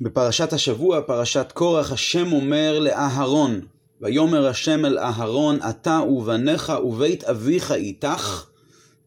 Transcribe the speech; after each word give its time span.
בפרשת 0.00 0.52
השבוע, 0.52 1.00
פרשת 1.00 1.52
קורח, 1.54 1.92
השם 1.92 2.32
אומר 2.32 2.78
לאהרון, 2.78 3.60
ויאמר 4.00 4.46
השם 4.46 4.84
אל 4.84 4.98
אהרון, 4.98 5.58
אתה 5.70 6.00
ובניך 6.08 6.72
ובית 6.84 7.24
אביך 7.24 7.72
איתך, 7.72 8.46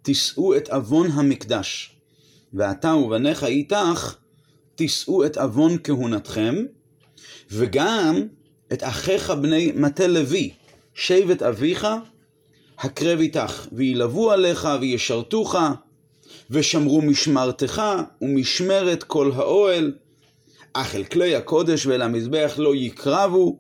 תישאו 0.02 0.58
את 0.58 0.70
עוון 0.70 1.12
המקדש. 1.12 1.96
ואתה 2.54 2.96
ובניך 2.96 3.44
איתך, 3.44 4.16
תישאו 4.76 5.26
את 5.26 5.38
עוון 5.38 5.78
כהונתכם, 5.84 6.56
וגם 7.52 8.28
את 8.74 8.84
אחיך 8.84 9.32
בני 9.32 9.72
מטה 9.76 10.08
לוי, 10.08 10.54
שבט 10.94 11.42
אביך, 11.42 11.88
הקרב 12.80 13.20
איתך, 13.20 13.68
וילבו 13.72 14.32
עליך 14.32 14.68
וישרתוך, 14.82 15.56
ושמרו 16.50 17.02
משמרתך 17.02 17.82
ומשמרת 18.22 19.04
כל 19.04 19.32
האוהל, 19.36 19.94
אך 20.74 20.96
אל 20.96 21.04
כלי 21.04 21.36
הקודש 21.36 21.86
ואל 21.86 22.02
המזבח 22.02 22.54
לא 22.58 22.76
יקרבו, 22.76 23.58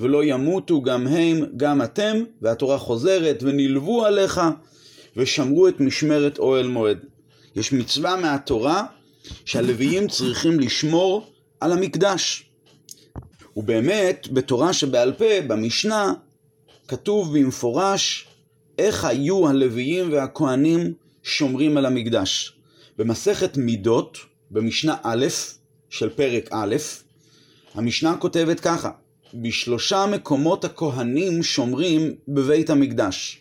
ולא 0.00 0.24
ימותו 0.24 0.82
גם 0.82 1.06
הם, 1.06 1.44
גם 1.56 1.82
אתם, 1.82 2.16
והתורה 2.42 2.78
חוזרת, 2.78 3.42
ונלוו 3.42 4.04
עליך, 4.04 4.40
ושמרו 5.16 5.68
את 5.68 5.80
משמרת 5.80 6.38
אוהל 6.38 6.66
מועד. 6.66 6.98
יש 7.56 7.72
מצווה 7.72 8.16
מהתורה 8.16 8.84
שהלוויים 9.44 10.08
צריכים 10.08 10.60
לשמור 10.60 11.26
על 11.60 11.72
המקדש. 11.72 12.50
ובאמת, 13.56 14.28
בתורה 14.32 14.72
שבעל 14.72 15.12
פה, 15.12 15.40
במשנה, 15.46 16.12
כתוב 16.88 17.38
במפורש 17.38 18.26
איך 18.78 19.04
היו 19.04 19.48
הלוויים 19.48 20.12
והכהנים 20.12 20.92
שומרים 21.22 21.76
על 21.76 21.86
המקדש. 21.86 22.52
במסכת 22.98 23.56
מידות, 23.56 24.18
במשנה 24.50 24.96
א' 25.02 25.26
של 25.90 26.10
פרק 26.10 26.48
א', 26.52 26.76
המשנה 27.74 28.16
כותבת 28.16 28.60
ככה: 28.60 28.90
בשלושה 29.34 30.06
מקומות 30.06 30.64
הכהנים 30.64 31.42
שומרים 31.42 32.14
בבית 32.28 32.70
המקדש. 32.70 33.40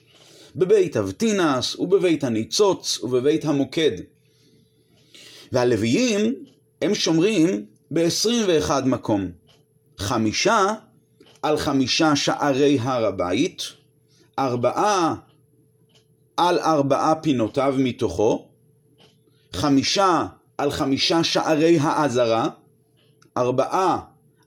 בבית 0.56 0.98
אבטינס, 0.98 1.76
ובבית 1.76 2.24
הניצוץ, 2.24 3.00
ובבית 3.04 3.46
המוקד. 3.46 3.92
והלוויים, 5.52 6.36
הם 6.82 6.96
שומרים 6.96 7.66
ב-21 7.92 8.72
מקום. 8.86 9.32
חמישה 9.98 10.74
על 11.42 11.58
חמישה 11.58 12.16
שערי 12.16 12.80
הר 12.80 13.06
הבית, 13.06 13.64
ארבעה 14.40 15.16
על 16.38 16.60
ארבעה 16.60 17.16
פינותיו 17.16 17.76
מתוכו, 17.78 18.48
חמישה 19.54 20.26
על 20.60 20.72
חמישה 20.72 21.24
שערי 21.24 21.78
העזרה, 21.82 22.50
ארבעה 23.38 24.00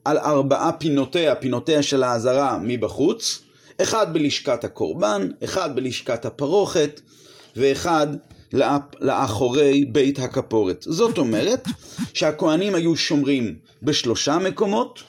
על 0.04 0.18
ארבעה 0.18 0.72
פינותיה, 0.72 1.34
פינותיה 1.34 1.82
של 1.82 2.02
העזרה 2.02 2.58
מבחוץ, 2.62 3.42
אחד 3.82 4.14
בלשכת 4.14 4.64
הקורבן, 4.64 5.28
אחד 5.44 5.76
בלשכת 5.76 6.24
הפרוכת, 6.24 7.00
ואחד 7.56 8.06
לאחורי 9.00 9.84
בית 9.84 10.18
הכפורת. 10.18 10.86
זאת 10.88 11.18
אומרת 11.18 11.68
שהכוהנים 12.14 12.74
היו 12.74 12.96
שומרים 12.96 13.54
בשלושה 13.82 14.38
מקומות, 14.38 15.02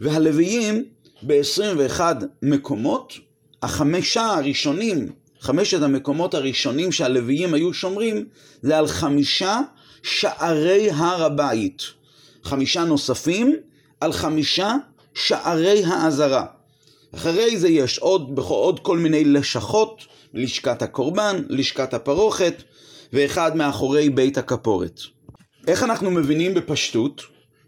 והלוויים 0.00 0.84
ב-21 1.22 2.00
מקומות. 2.42 3.12
החמישה 3.62 4.22
הראשונים, 4.22 5.12
חמשת 5.40 5.82
המקומות 5.82 6.34
הראשונים 6.34 6.92
שהלוויים 6.92 7.54
היו 7.54 7.74
שומרים, 7.74 8.24
זה 8.62 8.78
על 8.78 8.86
חמישה 8.86 9.60
שערי 10.02 10.90
הר 10.90 11.24
הבית. 11.24 11.82
חמישה 12.44 12.84
נוספים 12.84 13.56
על 14.00 14.12
חמישה 14.12 14.74
שערי 15.14 15.84
האזהרה. 15.84 16.46
אחרי 17.14 17.56
זה 17.56 17.68
יש 17.68 17.98
עוד, 17.98 18.38
עוד 18.38 18.80
כל 18.80 18.98
מיני 18.98 19.24
לשכות, 19.24 20.02
לשכת 20.34 20.82
הקורבן, 20.82 21.42
לשכת 21.48 21.94
הפרוכת, 21.94 22.62
ואחד 23.12 23.56
מאחורי 23.56 24.10
בית 24.10 24.38
הכפורת. 24.38 25.00
איך 25.66 25.82
אנחנו 25.82 26.10
מבינים 26.10 26.54
בפשטות? 26.54 27.22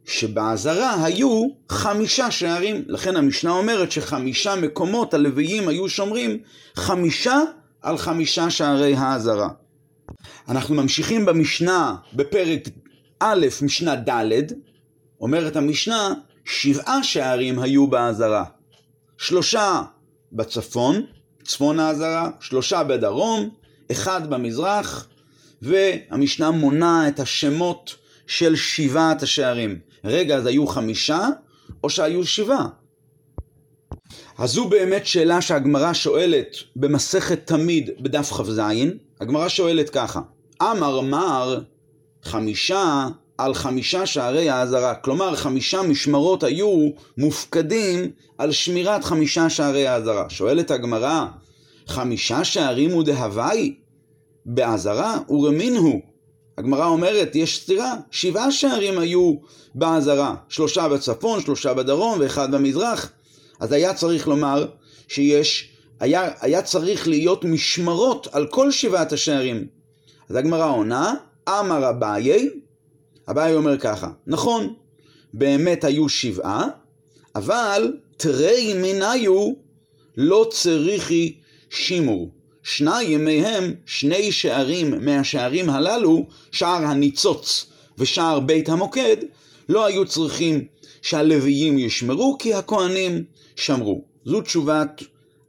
שבעזרה 0.04 1.04
היו 1.04 1.48
חמישה 1.68 2.30
שערים, 2.30 2.84
לכן 2.86 3.16
המשנה 3.16 3.50
אומרת 3.50 3.92
שחמישה 3.92 4.56
מקומות 4.56 5.14
הלוויים 5.14 5.68
היו 5.68 5.88
שומרים 5.88 6.38
חמישה 6.74 7.40
על 7.82 7.98
חמישה 7.98 8.50
שערי 8.50 8.94
העזרה. 8.94 9.48
אנחנו 10.48 10.74
ממשיכים 10.74 11.26
במשנה 11.26 11.96
בפרק 12.12 12.68
א', 13.20 13.46
משנה 13.62 13.96
ד', 13.96 14.32
אומרת 15.20 15.56
המשנה, 15.56 16.14
שבעה 16.44 17.02
שערים 17.02 17.58
היו 17.58 17.86
בעזרה. 17.86 18.44
שלושה 19.18 19.82
בצפון, 20.32 21.06
צפון 21.44 21.80
העזרה, 21.80 22.30
שלושה 22.40 22.84
בדרום, 22.84 23.50
אחד 23.92 24.30
במזרח, 24.30 25.08
והמשנה 25.62 26.50
מונה 26.50 27.08
את 27.08 27.20
השמות 27.20 27.96
של 28.26 28.56
שבעת 28.56 29.22
השערים. 29.22 29.78
רגע, 30.04 30.36
אז 30.36 30.46
היו 30.46 30.66
חמישה, 30.66 31.28
או 31.84 31.90
שהיו 31.90 32.24
שבעה? 32.24 32.66
אז 34.42 34.50
זו 34.50 34.68
באמת 34.68 35.06
שאלה 35.06 35.40
שהגמרא 35.40 35.92
שואלת 35.92 36.56
במסכת 36.76 37.46
תמיד 37.46 37.90
בדף 38.00 38.32
כ"ז. 38.32 38.60
הגמרא 39.20 39.48
שואלת 39.48 39.90
ככה: 39.90 40.20
אמר 40.62 41.00
מר 41.00 41.60
חמישה 42.22 43.08
על 43.38 43.54
חמישה 43.54 44.06
שערי 44.06 44.50
האזהרה. 44.50 44.94
כלומר, 44.94 45.36
חמישה 45.36 45.82
משמרות 45.82 46.42
היו 46.42 46.88
מופקדים 47.18 48.10
על 48.38 48.52
שמירת 48.52 49.04
חמישה 49.04 49.50
שערי 49.50 49.86
האזהרה. 49.86 50.30
שואלת 50.30 50.70
הגמרא, 50.70 51.26
חמישה 51.86 52.44
שערים 52.44 52.90
הוא 52.90 53.02
דהווי? 53.02 53.74
באזהרה 54.46 55.18
ורמין 55.28 55.76
הוא. 55.76 56.00
הגמרא 56.58 56.86
אומרת, 56.86 57.36
יש 57.36 57.60
סתירה, 57.62 57.94
שבעה 58.10 58.50
שערים 58.52 58.98
היו 58.98 59.34
באזהרה, 59.74 60.34
שלושה 60.48 60.88
בצפון, 60.88 61.40
שלושה 61.40 61.74
בדרום 61.74 62.18
ואחד 62.20 62.54
במזרח. 62.54 63.12
אז 63.62 63.72
היה 63.72 63.94
צריך 63.94 64.28
לומר 64.28 64.66
שיש, 65.08 65.70
היה, 66.00 66.30
היה 66.40 66.62
צריך 66.62 67.08
להיות 67.08 67.44
משמרות 67.44 68.28
על 68.32 68.46
כל 68.46 68.70
שבעת 68.70 69.12
השערים. 69.12 69.66
אז 70.28 70.36
הגמרא 70.36 70.70
עונה, 70.70 71.14
אמר 71.48 71.90
אביי, 71.90 72.48
אביי 73.30 73.54
אומר 73.54 73.78
ככה, 73.78 74.10
נכון, 74.26 74.74
באמת 75.34 75.84
היו 75.84 76.08
שבעה, 76.08 76.68
אבל 77.34 77.92
תרי 78.16 78.74
מניו 78.74 79.52
לא 80.16 80.48
צריכי 80.50 81.36
שימור. 81.70 82.30
שניים 82.62 83.24
מהם, 83.24 83.74
שני 83.86 84.32
שערים 84.32 85.04
מהשערים 85.04 85.70
הללו, 85.70 86.26
שער 86.52 86.84
הניצוץ 86.84 87.66
ושער 87.98 88.40
בית 88.40 88.68
המוקד, 88.68 89.16
לא 89.68 89.84
היו 89.84 90.06
צריכים 90.06 90.64
שהלוויים 91.02 91.78
ישמרו, 91.78 92.36
כי 92.38 92.54
הכהנים 92.54 93.24
שמרו. 93.56 94.04
זו 94.24 94.40
תשובת 94.40 95.02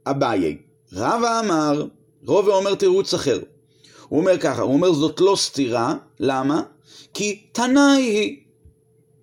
אביי. 0.06 0.56
רבא 0.92 1.40
אמר, 1.40 1.86
רובה 2.26 2.54
אומר 2.54 2.74
תירוץ 2.74 3.14
אחר. 3.14 3.40
הוא 4.08 4.20
אומר 4.20 4.38
ככה, 4.38 4.62
הוא 4.62 4.72
אומר 4.72 4.92
זאת 4.92 5.20
לא 5.20 5.36
סתירה, 5.36 5.94
למה? 6.20 6.62
כי 7.14 7.42
תנאי 7.52 8.02
היא. 8.02 8.36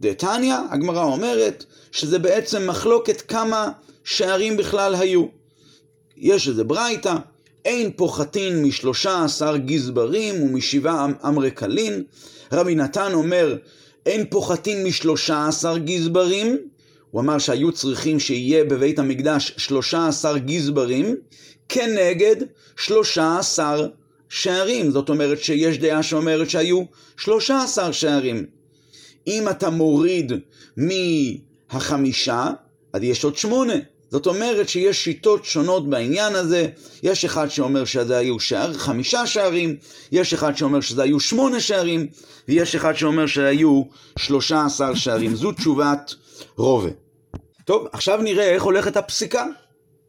דתניא, 0.01 0.55
הגמרא 0.69 1.03
אומרת 1.03 1.65
שזה 1.91 2.19
בעצם 2.19 2.67
מחלוקת 2.67 3.21
כמה 3.21 3.71
שערים 4.03 4.57
בכלל 4.57 4.95
היו. 4.95 5.25
יש 6.17 6.47
איזה 6.47 6.63
ברייתא, 6.63 7.15
אין 7.65 7.91
פוחתין 7.95 8.63
משלושה 8.63 9.23
עשר 9.23 9.57
גזברים 9.57 10.43
ומשבעה 10.43 11.05
אמ- 11.05 11.13
אמרקלין. 11.27 12.03
רבי 12.51 12.75
נתן 12.75 13.13
אומר, 13.13 13.55
אין 14.05 14.25
פוחתין 14.29 14.83
משלושה 14.83 15.47
עשר 15.47 15.77
גזברים. 15.77 16.57
הוא 17.11 17.21
אמר 17.21 17.37
שהיו 17.37 17.71
צריכים 17.71 18.19
שיהיה 18.19 18.63
בבית 18.63 18.99
המקדש 18.99 19.53
שלושה 19.57 20.07
עשר 20.07 20.37
גזברים, 20.37 21.15
כנגד 21.69 22.35
שלושה 22.77 23.37
עשר 23.39 23.87
שערים. 24.29 24.91
זאת 24.91 25.09
אומרת 25.09 25.43
שיש 25.43 25.77
דעה 25.77 26.03
שאומרת 26.03 26.49
שהיו 26.49 26.83
שלושה 27.17 27.63
עשר 27.63 27.91
שערים. 27.91 28.45
אם 29.27 29.49
אתה 29.49 29.69
מוריד 29.69 30.31
מהחמישה, 30.77 32.49
אז 32.93 33.03
יש 33.03 33.23
עוד 33.23 33.37
שמונה. 33.37 33.73
זאת 34.11 34.27
אומרת 34.27 34.69
שיש 34.69 35.03
שיטות 35.03 35.45
שונות 35.45 35.89
בעניין 35.89 36.35
הזה, 36.35 36.67
יש 37.03 37.25
אחד 37.25 37.47
שאומר 37.47 37.85
שזה 37.85 38.17
היו 38.17 38.39
שער, 38.39 38.73
חמישה 38.73 39.27
שערים, 39.27 39.75
יש 40.11 40.33
אחד 40.33 40.57
שאומר 40.57 40.81
שזה 40.81 41.03
היו 41.03 41.19
שמונה 41.19 41.59
שערים, 41.59 42.07
ויש 42.47 42.75
אחד 42.75 42.93
שאומר 42.93 43.27
שהיו 43.27 43.83
שלושה 44.17 44.65
עשר 44.65 44.95
שערים. 44.95 45.35
זו 45.35 45.51
תשובת 45.51 46.15
רובה. 46.57 46.89
טוב, 47.65 47.87
עכשיו 47.91 48.21
נראה 48.21 48.49
איך 48.49 48.63
הולכת 48.63 48.97
הפסיקה. 48.97 49.45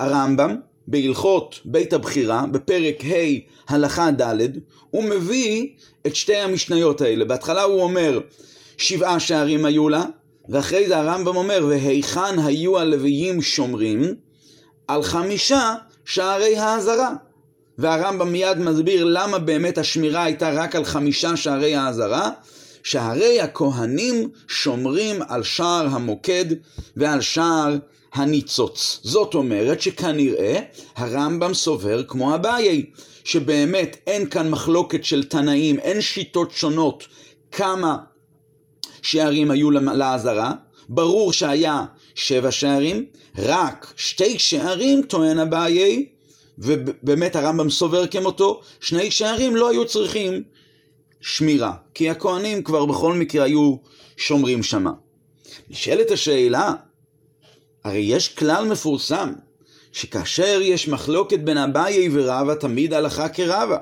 הרמב"ם, 0.01 0.57
בהלכות 0.89 1.61
בית 1.65 1.93
הבחירה, 1.93 2.45
בפרק 2.53 3.05
ה' 3.05 3.73
הלכה 3.75 4.11
ד', 4.11 4.49
הוא 4.91 5.05
מביא 5.05 5.69
את 6.07 6.17
שתי 6.17 6.37
המשניות 6.37 7.01
האלה. 7.01 7.25
בהתחלה 7.25 7.63
הוא 7.63 7.83
אומר, 7.83 8.21
שבעה 8.79 9.21
שערים 9.21 9.65
היו 9.65 9.89
לה, 9.89 10.05
ואחרי 10.49 10.89
זה 10.89 10.97
הרמב"ם 10.97 11.37
אומר, 11.37 11.67
והיכן 11.69 12.39
היו 12.45 12.79
הלוויים 12.79 13.43
שומרים? 13.43 14.15
על 14.89 15.03
חמישה 15.03 15.75
שערי 16.05 16.57
האזהרה. 16.57 17.15
והרמב"ם 17.79 18.33
מיד 18.33 18.59
מסביר 18.59 19.05
למה 19.05 19.39
באמת 19.39 19.79
השמירה 19.79 20.25
הייתה 20.25 20.51
רק 20.51 20.77
על 20.77 20.85
חמישה 20.85 21.37
שערי 21.37 21.75
האזהרה, 21.75 22.31
שהרי 22.83 23.41
הכהנים 23.41 24.29
שומרים 24.49 25.23
על 25.29 25.43
שער 25.43 25.87
המוקד 25.87 26.45
ועל 26.97 27.21
שער 27.21 27.77
הניצוץ. 28.13 29.01
זאת 29.03 29.35
אומרת 29.35 29.83
שכנראה 29.83 30.61
הרמב"ם 30.97 31.55
סובר 31.55 32.03
כמו 32.03 32.35
אביי, 32.35 32.85
שבאמת 33.25 33.97
אין 34.07 34.29
כאן 34.29 34.51
מחלוקת 34.51 35.05
של 35.05 35.25
תנאים, 35.25 35.79
אין 35.79 36.01
שיטות 36.01 36.51
שונות 36.51 37.05
כמה 37.53 37.97
שערים 39.03 39.51
היו 39.51 39.71
לאזהרה, 39.71 40.53
ברור 40.89 41.33
שהיה 41.33 41.85
שבע 42.15 42.51
שערים, 42.51 43.05
רק 43.39 43.93
שתי 43.97 44.39
שערים 44.39 45.03
טוען 45.03 45.39
אביי, 45.39 46.07
ובאמת 46.59 47.37
הרמב"ם 47.37 47.71
סובר 47.71 48.07
כמותו, 48.07 48.61
שני 48.81 49.11
שערים 49.11 49.57
לא 49.57 49.71
היו 49.71 49.87
צריכים 49.87 50.43
שמירה, 51.21 51.73
כי 51.95 52.11
הכהנים 52.11 52.63
כבר 52.63 52.87
בכל 52.87 53.13
מקרה 53.13 53.45
היו 53.45 53.77
שומרים 54.17 54.63
שמה. 54.63 54.93
נשאלת 55.71 56.11
השאלה, 56.11 56.73
הרי 57.85 57.99
יש 57.99 58.29
כלל 58.29 58.65
מפורסם, 58.65 59.33
שכאשר 59.93 60.59
יש 60.63 60.89
מחלוקת 60.89 61.39
בין 61.39 61.59
אביי 61.59 62.09
ורבא, 62.13 62.55
תמיד 62.55 62.95
הלכה 62.95 63.29
כרבא. 63.29 63.79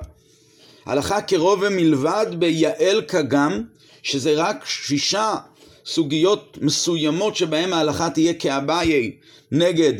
הלכה 0.85 1.21
כרובה 1.21 1.69
מלבד 1.69 2.25
ביעל 2.39 3.01
כגם, 3.07 3.63
שזה 4.03 4.33
רק 4.35 4.65
שישה 4.65 5.35
סוגיות 5.85 6.57
מסוימות 6.61 7.35
שבהן 7.35 7.73
ההלכה 7.73 8.09
תהיה 8.09 8.33
כאביי 8.33 9.11
נגד 9.51 9.93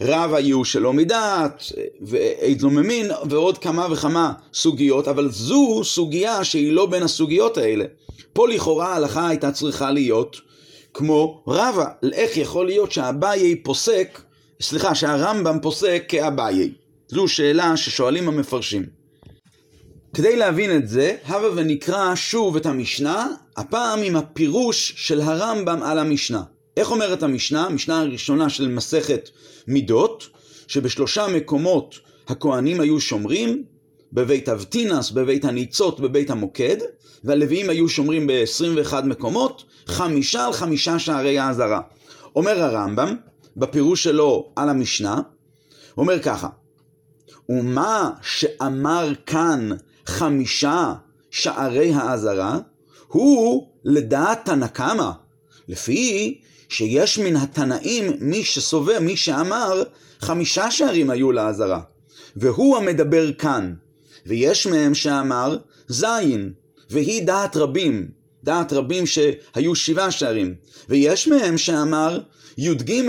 רב 0.00 0.34
היו 0.34 0.64
שלא 0.64 0.92
מדעת, 0.92 1.62
ואיזו 2.00 2.70
ממין, 2.70 3.10
ועוד 3.30 3.58
כמה 3.58 3.86
וכמה 3.90 4.32
סוגיות, 4.54 5.08
אבל 5.08 5.30
זו 5.30 5.80
סוגיה 5.84 6.44
שהיא 6.44 6.72
לא 6.72 6.86
בין 6.86 7.02
הסוגיות 7.02 7.58
האלה. 7.58 7.84
פה 8.32 8.48
לכאורה 8.48 8.92
ההלכה 8.92 9.28
הייתה 9.28 9.52
צריכה 9.52 9.90
להיות 9.90 10.40
כמו 10.94 11.42
רבא. 11.46 11.86
איך 12.12 12.36
יכול 12.36 12.66
להיות 12.66 12.92
שאביי 12.92 13.56
פוסק, 13.56 14.20
סליחה, 14.60 14.94
שהרמב"ם 14.94 15.58
פוסק 15.62 16.04
כאביי? 16.08 16.72
זו 17.08 17.28
שאלה 17.28 17.76
ששואלים 17.76 18.28
המפרשים. 18.28 18.95
כדי 20.16 20.36
להבין 20.36 20.76
את 20.76 20.88
זה, 20.88 21.16
הבה 21.24 21.48
ונקרא 21.54 22.14
שוב 22.14 22.56
את 22.56 22.66
המשנה, 22.66 23.28
הפעם 23.56 24.02
עם 24.02 24.16
הפירוש 24.16 24.94
של 24.96 25.20
הרמב"ם 25.20 25.82
על 25.82 25.98
המשנה. 25.98 26.42
איך 26.76 26.90
אומרת 26.90 27.22
המשנה? 27.22 27.66
המשנה 27.66 28.00
הראשונה 28.00 28.48
של 28.50 28.68
מסכת 28.68 29.28
מידות, 29.66 30.28
שבשלושה 30.66 31.26
מקומות 31.26 31.94
הכהנים 32.28 32.80
היו 32.80 33.00
שומרים, 33.00 33.64
בבית 34.12 34.48
אבטינס, 34.48 35.10
בבית 35.10 35.44
הניצות, 35.44 36.00
בבית 36.00 36.30
המוקד, 36.30 36.76
והלוויים 37.24 37.70
היו 37.70 37.88
שומרים 37.88 38.26
ב-21 38.26 38.94
מקומות, 39.04 39.64
חמישה 39.86 40.46
על 40.46 40.52
חמישה 40.52 40.98
שערי 40.98 41.38
האזהרה. 41.38 41.80
אומר 42.36 42.62
הרמב"ם, 42.62 43.16
בפירוש 43.56 44.02
שלו 44.02 44.52
על 44.56 44.68
המשנה, 44.68 45.20
אומר 45.98 46.22
ככה, 46.22 46.48
ומה 47.48 48.10
שאמר 48.22 49.12
כאן 49.26 49.70
חמישה 50.06 50.94
שערי 51.30 51.92
האזהרה, 51.92 52.58
הוא 53.08 53.68
לדעת 53.84 54.44
תנא 54.44 54.66
קמא, 54.66 55.10
לפי 55.68 56.40
שיש 56.68 57.18
מן 57.18 57.36
התנאים 57.36 58.12
מי 58.20 58.44
שסובר, 58.44 58.98
מי 59.00 59.16
שאמר, 59.16 59.82
חמישה 60.20 60.70
שערים 60.70 61.10
היו 61.10 61.32
לאזהרה. 61.32 61.80
והוא 62.36 62.76
המדבר 62.76 63.32
כאן. 63.32 63.74
ויש 64.26 64.66
מהם 64.66 64.94
שאמר 64.94 65.58
זין, 65.88 66.52
והיא 66.90 67.26
דעת 67.26 67.56
רבים, 67.56 68.08
דעת 68.44 68.72
רבים 68.72 69.04
שהיו 69.06 69.74
שבעה 69.74 70.10
שערים. 70.10 70.54
ויש 70.88 71.28
מהם 71.28 71.58
שאמר 71.58 72.20
י"ג, 72.58 73.02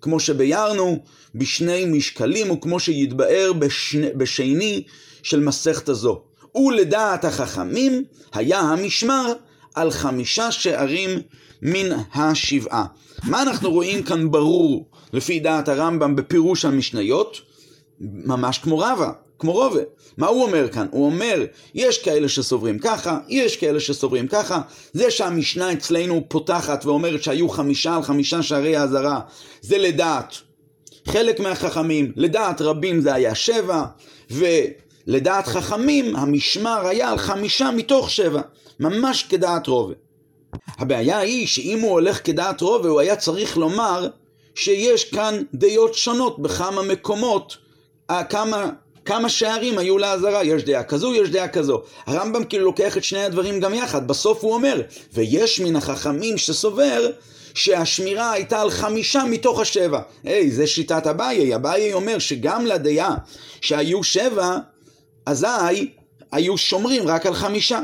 כמו 0.00 0.20
שביארנו 0.20 1.02
בשני 1.34 1.84
משקלים, 1.86 2.50
וכמו 2.50 2.80
שיתבאר 2.80 3.52
בשני, 3.52 4.08
בשני 4.16 4.84
של 5.22 5.40
מסכת 5.40 5.88
הזו. 5.88 6.22
ולדעת 6.56 7.24
החכמים 7.24 8.04
היה 8.32 8.60
המשמר 8.60 9.32
על 9.74 9.90
חמישה 9.90 10.52
שערים 10.52 11.10
מן 11.62 11.96
השבעה. 12.14 12.84
מה 13.24 13.42
אנחנו 13.42 13.70
רואים 13.70 14.02
כאן 14.02 14.30
ברור 14.30 14.88
לפי 15.12 15.40
דעת 15.40 15.68
הרמב"ם 15.68 16.16
בפירוש 16.16 16.64
המשניות? 16.64 17.40
ממש 18.00 18.58
כמו 18.58 18.78
רבא, 18.78 19.10
כמו 19.38 19.52
רובה. 19.52 19.80
מה 20.16 20.26
הוא 20.26 20.42
אומר 20.42 20.68
כאן? 20.68 20.86
הוא 20.90 21.06
אומר, 21.06 21.44
יש 21.74 22.02
כאלה 22.02 22.28
שסוברים 22.28 22.78
ככה, 22.78 23.18
יש 23.28 23.56
כאלה 23.56 23.80
שסוברים 23.80 24.28
ככה. 24.28 24.60
זה 24.92 25.10
שהמשנה 25.10 25.72
אצלנו 25.72 26.24
פותחת 26.28 26.84
ואומרת 26.84 27.22
שהיו 27.22 27.48
חמישה 27.48 27.96
על 27.96 28.02
חמישה 28.02 28.42
שערי 28.42 28.76
האזהרה, 28.76 29.20
זה 29.60 29.78
לדעת 29.78 30.34
חלק 31.06 31.40
מהחכמים, 31.40 32.12
לדעת 32.16 32.60
רבים 32.60 33.00
זה 33.00 33.14
היה 33.14 33.34
שבע, 33.34 33.84
ולדעת 35.08 35.46
חכמים 35.46 36.16
המשמר 36.16 36.86
היה 36.86 37.10
על 37.10 37.18
חמישה 37.18 37.70
מתוך 37.70 38.10
שבע, 38.10 38.40
ממש 38.80 39.22
כדעת 39.22 39.66
רובה. 39.66 39.94
הבעיה 40.78 41.18
היא 41.18 41.46
שאם 41.46 41.80
הוא 41.80 41.90
הולך 41.90 42.26
כדעת 42.26 42.60
רובה, 42.60 42.88
הוא 42.88 43.00
היה 43.00 43.16
צריך 43.16 43.56
לומר 43.56 44.08
שיש 44.54 45.04
כאן 45.04 45.42
דעות 45.54 45.94
שונות 45.94 46.42
בכמה 46.42 46.82
מקומות, 46.82 47.56
אה, 48.10 48.24
כמה, 48.24 48.70
כמה 49.04 49.28
שערים 49.28 49.78
היו 49.78 49.98
לאזהרה, 49.98 50.44
יש 50.44 50.62
דעה 50.62 50.84
כזו, 50.84 51.14
יש 51.14 51.30
דעה 51.30 51.48
כזו. 51.48 51.82
הרמב"ם 52.06 52.44
כאילו 52.44 52.64
לוקח 52.64 52.96
את 52.96 53.04
שני 53.04 53.24
הדברים 53.24 53.60
גם 53.60 53.74
יחד, 53.74 54.08
בסוף 54.08 54.44
הוא 54.44 54.54
אומר, 54.54 54.82
ויש 55.12 55.60
מן 55.60 55.76
החכמים 55.76 56.38
שסובר 56.38 57.10
שהשמירה 57.54 58.32
הייתה 58.32 58.60
על 58.60 58.70
חמישה 58.70 59.24
מתוך 59.24 59.60
השבע. 59.60 60.00
היי, 60.24 60.50
זה 60.50 60.66
שיטת 60.66 61.06
אביי, 61.06 61.54
אביי 61.54 61.92
אומר 61.92 62.18
שגם 62.18 62.66
לדעה 62.66 63.14
שהיו 63.60 64.04
שבע, 64.04 64.58
אזי 65.28 65.90
היו 66.32 66.58
שומרים 66.58 67.06
רק 67.06 67.26
על 67.26 67.34
חמישה. 67.34 67.80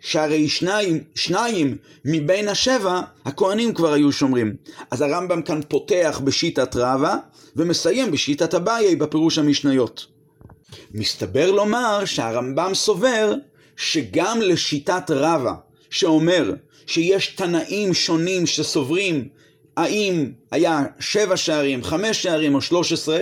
שהרי 0.00 0.48
שניים, 0.48 1.00
שניים 1.14 1.76
מבין 2.04 2.48
השבע, 2.48 3.00
הכהנים 3.24 3.74
כבר 3.74 3.92
היו 3.92 4.12
שומרים. 4.12 4.56
אז 4.90 5.00
הרמב"ם 5.02 5.42
כאן 5.42 5.60
פותח 5.68 6.20
בשיטת 6.24 6.76
רבא, 6.76 7.16
ומסיים 7.56 8.10
בשיטת 8.10 8.54
אביי 8.54 8.96
בפירוש 8.96 9.38
המשניות. 9.38 10.06
מסתבר 10.94 11.50
לומר 11.50 12.04
שהרמב"ם 12.04 12.74
סובר 12.74 13.34
שגם 13.76 14.40
לשיטת 14.40 15.10
רבא, 15.10 15.52
שאומר 15.90 16.52
שיש 16.86 17.26
תנאים 17.26 17.94
שונים 17.94 18.46
שסוברים 18.46 19.28
האם 19.76 20.30
היה 20.50 20.84
שבע 21.00 21.36
שערים, 21.36 21.84
חמש 21.84 22.22
שערים 22.22 22.54
או 22.54 22.60
שלוש 22.60 22.92
עשרה, 22.92 23.18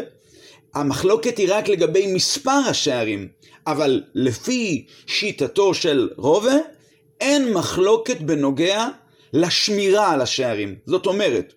המחלוקת 0.75 1.39
היא 1.39 1.49
רק 1.51 1.69
לגבי 1.69 2.15
מספר 2.15 2.61
השערים, 2.69 3.29
אבל 3.67 4.03
לפי 4.15 4.85
שיטתו 5.07 5.75
של 5.75 6.09
רובה, 6.17 6.57
אין 7.21 7.53
מחלוקת 7.53 8.21
בנוגע 8.21 8.89
לשמירה 9.33 10.11
על 10.13 10.21
השערים. 10.21 10.75
זאת 10.87 11.07
אומרת, 11.07 11.53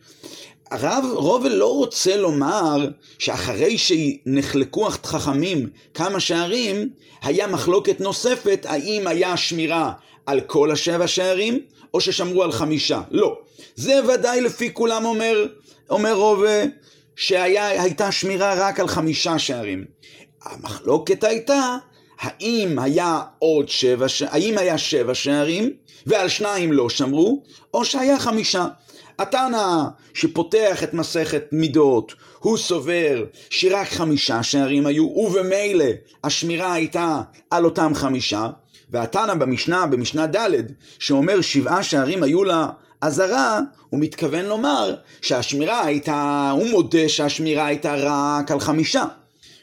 הרב 0.71 1.05
רובל 1.13 1.51
לא 1.51 1.74
רוצה 1.74 2.17
לומר 2.17 2.88
שאחרי 3.19 3.77
שנחלקו 3.77 4.89
חכמים 4.89 5.69
כמה 5.93 6.19
שערים, 6.19 6.89
היה 7.21 7.47
מחלוקת 7.47 8.01
נוספת 8.01 8.65
האם 8.69 9.07
היה 9.07 9.38
שמירה 9.38 9.91
על 10.25 10.41
כל 10.41 10.71
השבע 10.71 11.07
שערים, 11.07 11.59
או 11.93 12.01
ששמרו 12.01 12.43
על 12.43 12.51
חמישה. 12.51 13.01
לא. 13.12 13.38
זה 13.75 14.00
ודאי 14.13 14.41
לפי 14.41 14.74
כולם 14.74 15.05
אומר, 15.05 15.45
אומר 15.89 16.13
רובה, 16.13 16.63
שהייתה 17.17 18.12
שמירה 18.12 18.53
רק 18.57 18.79
על 18.79 18.88
חמישה 18.88 19.39
שערים. 19.39 19.86
המחלוקת 20.43 21.24
הייתה 21.24 21.77
האם 22.19 22.79
היה 22.79 23.21
עוד 23.39 23.69
שבע, 23.69 24.05
האם 24.27 24.57
היה 24.57 24.77
שבע 24.77 25.13
שערים 25.13 25.74
ועל 26.05 26.29
שניים 26.29 26.71
לא 26.74 26.89
שמרו, 26.89 27.43
או 27.74 27.86
שהיה 27.86 28.19
חמישה. 28.19 28.67
התנא 29.19 29.83
שפותח 30.13 30.83
את 30.83 30.93
מסכת 30.93 31.43
מידות, 31.51 32.13
הוא 32.39 32.57
סובר 32.57 33.24
שרק 33.50 33.88
חמישה 33.88 34.43
שערים 34.43 34.88
היו, 34.88 35.03
ובמילא 35.03 35.86
השמירה 36.24 36.74
הייתה 36.74 37.21
על 37.50 37.65
אותם 37.65 37.91
חמישה, 37.95 38.50
והתנא 38.89 39.33
במשנה, 39.33 39.88
במשנה 39.88 40.27
ד', 40.27 40.62
שאומר 41.00 41.41
שבעה 41.41 41.83
שערים 41.83 42.24
היו 42.24 42.43
לה 42.43 42.67
אזהרה, 43.01 43.59
הוא 43.89 43.99
מתכוון 43.99 44.45
לומר 44.45 44.95
שהשמירה 45.21 45.85
הייתה, 45.85 46.51
הוא 46.53 46.69
מודה 46.69 47.09
שהשמירה 47.09 47.65
הייתה 47.65 47.95
רק 47.97 48.51
על 48.51 48.59
חמישה, 48.59 49.05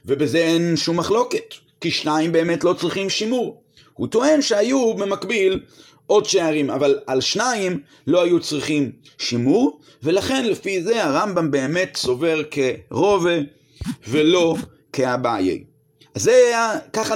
ובזה 0.04 0.38
אין 0.38 0.76
שום 0.76 0.96
מחלוקת. 0.96 1.54
כי 1.80 1.90
שניים 1.90 2.32
באמת 2.32 2.64
לא 2.64 2.72
צריכים 2.72 3.10
שימור. 3.10 3.62
הוא 3.92 4.08
טוען 4.08 4.42
שהיו 4.42 4.94
במקביל 4.94 5.60
עוד 6.06 6.24
שערים, 6.24 6.70
אבל 6.70 6.98
על 7.06 7.20
שניים 7.20 7.80
לא 8.06 8.22
היו 8.22 8.40
צריכים 8.40 8.92
שימור, 9.18 9.80
ולכן 10.02 10.44
לפי 10.44 10.82
זה 10.82 11.04
הרמב"ם 11.04 11.50
באמת 11.50 11.96
סובר 11.96 12.42
כרובה 12.50 13.38
ולא 14.08 14.56
כאביי. 14.92 15.64
זה 16.14 16.52
ככה, 16.92 17.14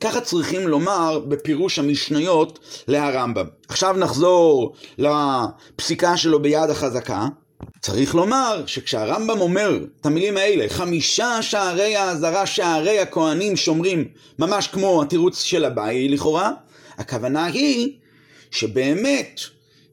ככה 0.00 0.20
צריכים 0.20 0.68
לומר 0.68 1.18
בפירוש 1.28 1.78
המשניות 1.78 2.58
להרמב"ם. 2.88 3.46
עכשיו 3.68 3.96
נחזור 3.98 4.74
לפסיקה 4.98 6.16
שלו 6.16 6.42
ביד 6.42 6.70
החזקה. 6.70 7.26
צריך 7.80 8.14
לומר 8.14 8.62
שכשהרמב"ם 8.66 9.40
אומר 9.40 9.78
את 10.00 10.06
המילים 10.06 10.36
האלה, 10.36 10.68
חמישה 10.68 11.42
שערי 11.42 11.96
האזהרה, 11.96 12.46
שערי 12.46 12.98
הכהנים 12.98 13.56
שומרים, 13.56 14.08
ממש 14.38 14.66
כמו 14.66 15.02
התירוץ 15.02 15.42
של 15.42 15.64
אביי 15.64 16.08
לכאורה, 16.08 16.50
הכוונה 16.98 17.44
היא 17.44 17.92
שבאמת 18.50 19.40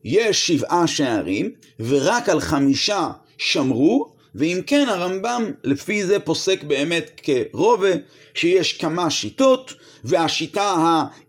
יש 0.03 0.48
שבעה 0.48 0.88
שערים, 0.88 1.51
ורק 1.79 2.29
על 2.29 2.39
חמישה 2.39 3.10
שמרו, 3.38 4.13
ואם 4.35 4.61
כן 4.67 4.85
הרמב"ם 4.89 5.51
לפי 5.63 6.05
זה 6.05 6.19
פוסק 6.19 6.63
באמת 6.63 7.21
כרובה 7.23 7.91
שיש 8.33 8.73
כמה 8.73 9.09
שיטות, 9.09 9.73
והשיטה 10.03 10.75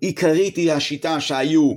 העיקרית 0.02 0.56
היא 0.56 0.72
השיטה 0.72 1.20
שהיו 1.20 1.72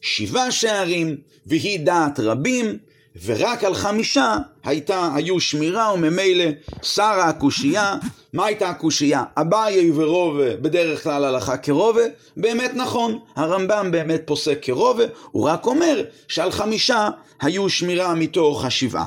שבעה 0.00 0.50
שערים, 0.50 1.16
והיא 1.46 1.80
דעת 1.80 2.20
רבים, 2.20 2.78
ורק 3.24 3.64
על 3.64 3.74
חמישה 3.74 4.36
הייתה, 4.64 5.10
היו 5.14 5.40
שמירה 5.40 5.94
וממילא 5.94 6.44
שרה 6.82 7.28
הקושייה. 7.28 7.96
מה 8.32 8.46
הייתה 8.46 8.68
הקושייה? 8.68 9.24
אביי 9.36 9.90
ורובה 9.94 10.56
בדרך 10.56 11.02
כלל 11.02 11.24
הלכה 11.24 11.56
כרובה, 11.56 12.02
באמת 12.36 12.70
נכון, 12.74 13.18
הרמב"ם 13.36 13.90
באמת 13.90 14.22
פוסק 14.24 14.58
כרובה, 14.62 15.04
הוא 15.30 15.48
רק 15.48 15.66
אומר 15.66 16.04
שעל 16.28 16.50
חמישה 16.50 17.08
היו 17.40 17.68
שמירה 17.68 18.14
מתוך 18.14 18.64
השבעה. 18.64 19.06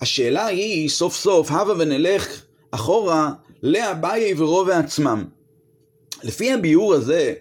השאלה 0.00 0.46
היא, 0.46 0.88
סוף 0.88 1.16
סוף, 1.16 1.50
הבה 1.50 1.72
ונלך 1.78 2.42
אחורה 2.70 3.30
לאביי 3.62 4.34
ורובה 4.36 4.78
עצמם. 4.78 5.24
לפי 6.22 6.52
הביאור 6.52 6.94
הזה, 6.94 7.34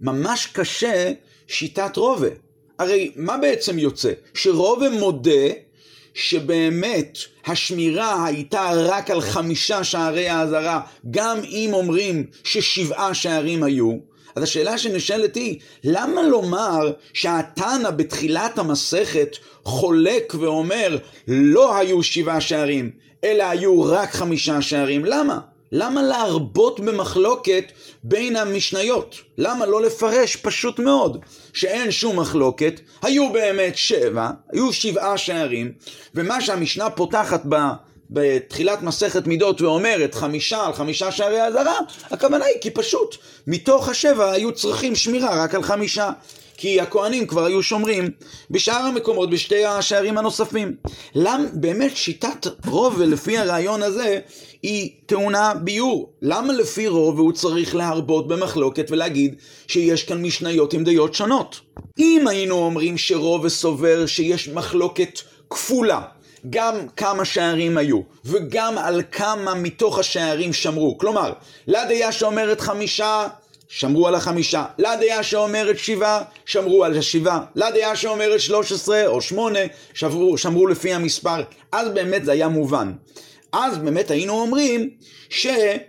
ממש 0.00 0.46
קשה 0.46 1.12
שיטת 1.46 1.96
רובה. 1.96 2.28
הרי 2.78 3.12
מה 3.16 3.36
בעצם 3.36 3.78
יוצא? 3.78 4.12
שרובה 4.34 4.90
מודה 4.90 5.48
שבאמת 6.14 7.18
השמירה 7.46 8.24
הייתה 8.26 8.70
רק 8.74 9.10
על 9.10 9.20
חמישה 9.20 9.84
שערי 9.84 10.28
האזהרה, 10.28 10.80
גם 11.10 11.38
אם 11.44 11.70
אומרים 11.72 12.26
ששבעה 12.44 13.14
שערים 13.14 13.62
היו, 13.62 13.96
אז 14.34 14.42
השאלה 14.42 14.78
שנשאלת 14.78 15.34
היא, 15.34 15.58
למה 15.84 16.22
לומר 16.22 16.92
שהתנא 17.12 17.90
בתחילת 17.90 18.58
המסכת 18.58 19.36
חולק 19.64 20.34
ואומר 20.40 20.98
לא 21.28 21.76
היו 21.76 22.02
שבעה 22.02 22.40
שערים, 22.40 22.90
אלא 23.24 23.44
היו 23.44 23.82
רק 23.82 24.12
חמישה 24.12 24.62
שערים? 24.62 25.04
למה? 25.04 25.38
למה 25.72 26.02
להרבות 26.02 26.80
במחלוקת 26.80 27.64
בין 28.02 28.36
המשניות? 28.36 29.16
למה 29.38 29.66
לא 29.66 29.82
לפרש 29.82 30.36
פשוט 30.36 30.78
מאוד 30.78 31.18
שאין 31.52 31.90
שום 31.90 32.20
מחלוקת, 32.20 32.80
היו 33.02 33.32
באמת 33.32 33.76
שבע, 33.76 34.30
היו 34.52 34.72
שבעה 34.72 35.18
שערים, 35.18 35.72
ומה 36.14 36.40
שהמשנה 36.40 36.90
פותחת 36.90 37.42
ב... 37.48 37.56
בתחילת 38.10 38.82
מסכת 38.82 39.26
מידות 39.26 39.60
ואומרת 39.60 40.14
חמישה 40.14 40.66
על 40.66 40.72
חמישה 40.72 41.12
שערי 41.12 41.42
אזהרה, 41.42 41.78
הכוונה 42.10 42.44
היא 42.44 42.56
כי 42.60 42.70
פשוט 42.70 43.16
מתוך 43.46 43.88
השבע 43.88 44.30
היו 44.30 44.52
צריכים 44.52 44.94
שמירה 44.94 45.44
רק 45.44 45.54
על 45.54 45.62
חמישה. 45.62 46.10
כי 46.60 46.80
הכהנים 46.80 47.26
כבר 47.26 47.44
היו 47.44 47.62
שומרים 47.62 48.10
בשאר 48.50 48.82
המקומות, 48.82 49.30
בשתי 49.30 49.64
השערים 49.64 50.18
הנוספים. 50.18 50.76
למה 51.14 51.44
באמת 51.52 51.96
שיטת 51.96 52.46
רוב 52.66 52.94
ולפי 52.98 53.38
הרעיון 53.38 53.82
הזה 53.82 54.18
היא 54.62 54.90
טעונה 55.06 55.54
ביור? 55.54 56.12
למה 56.22 56.52
לפי 56.52 56.88
רוב 56.88 57.18
הוא 57.18 57.32
צריך 57.32 57.74
להרבות 57.74 58.28
במחלוקת 58.28 58.90
ולהגיד 58.90 59.34
שיש 59.68 60.04
כאן 60.04 60.22
משניות 60.22 60.72
עם 60.72 60.84
דעות 60.84 61.14
שונות? 61.14 61.60
אם 61.98 62.28
היינו 62.28 62.54
אומרים 62.54 62.98
שרוב 62.98 63.44
וסובר 63.44 64.06
שיש 64.06 64.48
מחלוקת 64.48 65.20
כפולה 65.50 66.02
גם 66.50 66.88
כמה 66.96 67.24
שערים 67.24 67.78
היו, 67.78 68.00
וגם 68.24 68.78
על 68.78 69.02
כמה 69.12 69.54
מתוך 69.54 69.98
השערים 69.98 70.52
שמרו. 70.52 70.98
כלומר, 70.98 71.32
לדעה 71.66 72.12
שאומרת 72.12 72.60
חמישה, 72.60 73.28
שמרו 73.68 74.08
על 74.08 74.14
החמישה. 74.14 74.64
לדעה 74.78 75.22
שאומרת 75.22 75.78
שבעה, 75.78 76.22
שמרו 76.46 76.84
על 76.84 76.98
השבעה. 76.98 77.44
לדעה 77.54 77.96
שאומרת 77.96 78.40
שלוש 78.40 78.72
עשרה 78.72 79.06
או 79.06 79.20
שמונה, 79.20 79.58
שמרו, 79.94 80.38
שמרו 80.38 80.66
לפי 80.66 80.94
המספר. 80.94 81.42
אז 81.72 81.88
באמת 81.88 82.24
זה 82.24 82.32
היה 82.32 82.48
מובן. 82.48 82.92
אז 83.52 83.78
באמת 83.78 84.10
היינו 84.10 84.40
אומרים 84.40 84.90
שבאמת 85.30 85.80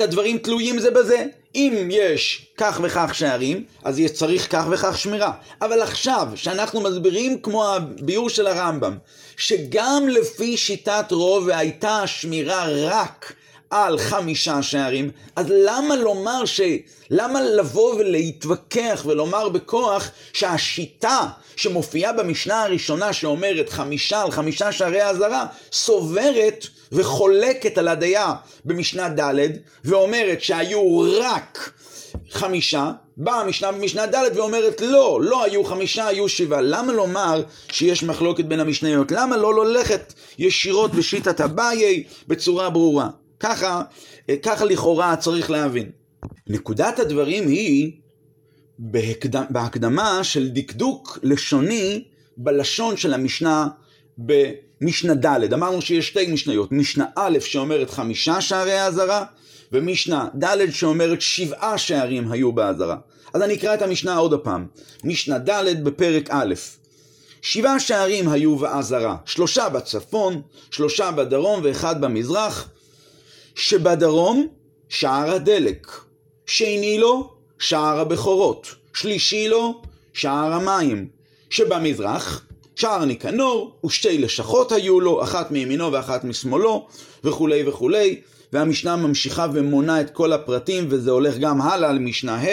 הדברים 0.00 0.38
תלויים 0.38 0.78
זה 0.78 0.90
בזה. 0.90 1.24
אם 1.54 1.88
יש 1.90 2.46
כך 2.56 2.80
וכך 2.82 3.14
שערים, 3.14 3.64
אז 3.84 3.98
יש 3.98 4.10
צריך 4.10 4.46
כך 4.50 4.64
וכך 4.70 4.98
שמירה. 4.98 5.32
אבל 5.62 5.82
עכשיו, 5.82 6.28
שאנחנו 6.34 6.80
מסבירים 6.80 7.40
כמו 7.40 7.74
הביאור 7.74 8.28
של 8.28 8.46
הרמב"ם, 8.46 8.96
שגם 9.36 10.08
לפי 10.08 10.56
שיטת 10.56 11.06
רוב 11.10 11.48
הייתה 11.48 12.06
שמירה 12.06 12.66
רק 12.68 13.32
על 13.70 13.98
חמישה 13.98 14.62
שערים, 14.62 15.10
אז 15.36 15.46
למה 15.48 15.96
לומר 15.96 16.44
ש... 16.44 16.60
למה 17.10 17.42
לבוא 17.42 17.94
ולהתווכח 17.94 19.02
ולומר 19.06 19.48
בכוח 19.48 20.10
שהשיטה 20.32 21.28
שמופיעה 21.56 22.12
במשנה 22.12 22.62
הראשונה 22.62 23.12
שאומרת 23.12 23.68
חמישה 23.68 24.22
על 24.22 24.30
חמישה 24.30 24.72
שערי 24.72 25.00
האזהרה, 25.00 25.46
סוברת 25.72 26.66
וחולקת 26.92 27.78
על 27.78 27.88
הדעה 27.88 28.34
במשנה 28.64 29.08
ד' 29.08 29.48
ואומרת 29.84 30.42
שהיו 30.42 31.00
רק 31.20 31.72
חמישה, 32.30 32.92
באה 33.16 33.40
המשנה 33.40 33.72
במשנה 33.72 34.06
ד' 34.06 34.36
ואומרת 34.36 34.80
לא, 34.80 35.20
לא 35.22 35.44
היו 35.44 35.64
חמישה, 35.64 36.06
היו 36.06 36.28
שבעה. 36.28 36.60
למה 36.60 36.92
לומר 36.92 37.42
שיש 37.72 38.02
מחלוקת 38.02 38.44
בין 38.44 38.60
המשניות? 38.60 39.12
למה 39.12 39.36
לא 39.36 39.64
ללכת 39.64 40.14
ישירות 40.38 40.94
בשיטת 40.94 41.40
אביי 41.40 42.04
בצורה 42.28 42.70
ברורה? 42.70 43.08
ככה, 43.40 43.82
ככה 44.42 44.64
לכאורה 44.64 45.16
צריך 45.16 45.50
להבין. 45.50 45.90
נקודת 46.46 46.98
הדברים 46.98 47.48
היא 47.48 47.92
בהקדמה, 48.78 49.46
בהקדמה 49.50 50.24
של 50.24 50.48
דקדוק 50.48 51.18
לשוני 51.22 52.04
בלשון 52.36 52.96
של 52.96 53.14
המשנה 53.14 53.68
במשנה 54.80 55.14
ד'. 55.14 55.52
אמרנו 55.52 55.82
שיש 55.82 56.08
שתי 56.08 56.32
משניות, 56.32 56.72
משנה 56.72 57.04
א' 57.16 57.38
שאומרת 57.40 57.90
חמישה 57.90 58.40
שערי 58.40 58.72
האזהרה, 58.72 59.24
ומשנה 59.72 60.28
ד' 60.38 60.70
שאומרת 60.70 61.20
שבעה 61.20 61.78
שערים 61.78 62.32
היו 62.32 62.52
באזהרה. 62.52 62.96
אז 63.34 63.42
אני 63.42 63.54
אקרא 63.54 63.74
את 63.74 63.82
המשנה 63.82 64.16
עוד 64.16 64.32
הפעם. 64.32 64.66
משנה 65.04 65.38
ד' 65.38 65.84
בפרק 65.84 66.28
א'. 66.30 66.54
שבעה 67.42 67.80
שערים 67.80 68.28
היו 68.28 68.56
באזהרה, 68.56 69.16
שלושה 69.24 69.68
בצפון, 69.68 70.42
שלושה 70.70 71.10
בדרום 71.10 71.60
ואחד 71.64 72.00
במזרח, 72.00 72.68
שבדרום 73.54 74.46
שער 74.88 75.30
הדלק, 75.30 75.86
שני 76.46 76.98
לו 76.98 77.32
שער 77.58 78.00
הבכורות, 78.00 78.74
שלישי 78.94 79.48
לו 79.48 79.82
שער 80.12 80.52
המים, 80.52 81.08
שבמזרח 81.50 82.47
שער 82.78 83.04
ניקנור 83.04 83.80
ושתי 83.86 84.18
לשכות 84.18 84.72
היו 84.72 85.00
לו, 85.00 85.22
אחת 85.22 85.50
מימינו 85.50 85.92
ואחת 85.92 86.24
משמאלו 86.24 86.88
וכולי 87.24 87.68
וכולי, 87.68 88.20
והמשנה 88.52 88.96
ממשיכה 88.96 89.46
ומונה 89.52 90.00
את 90.00 90.10
כל 90.10 90.32
הפרטים 90.32 90.86
וזה 90.88 91.10
הולך 91.10 91.38
גם 91.38 91.62
הלאה 91.62 91.92
למשנה 91.92 92.42
ה' 92.42 92.46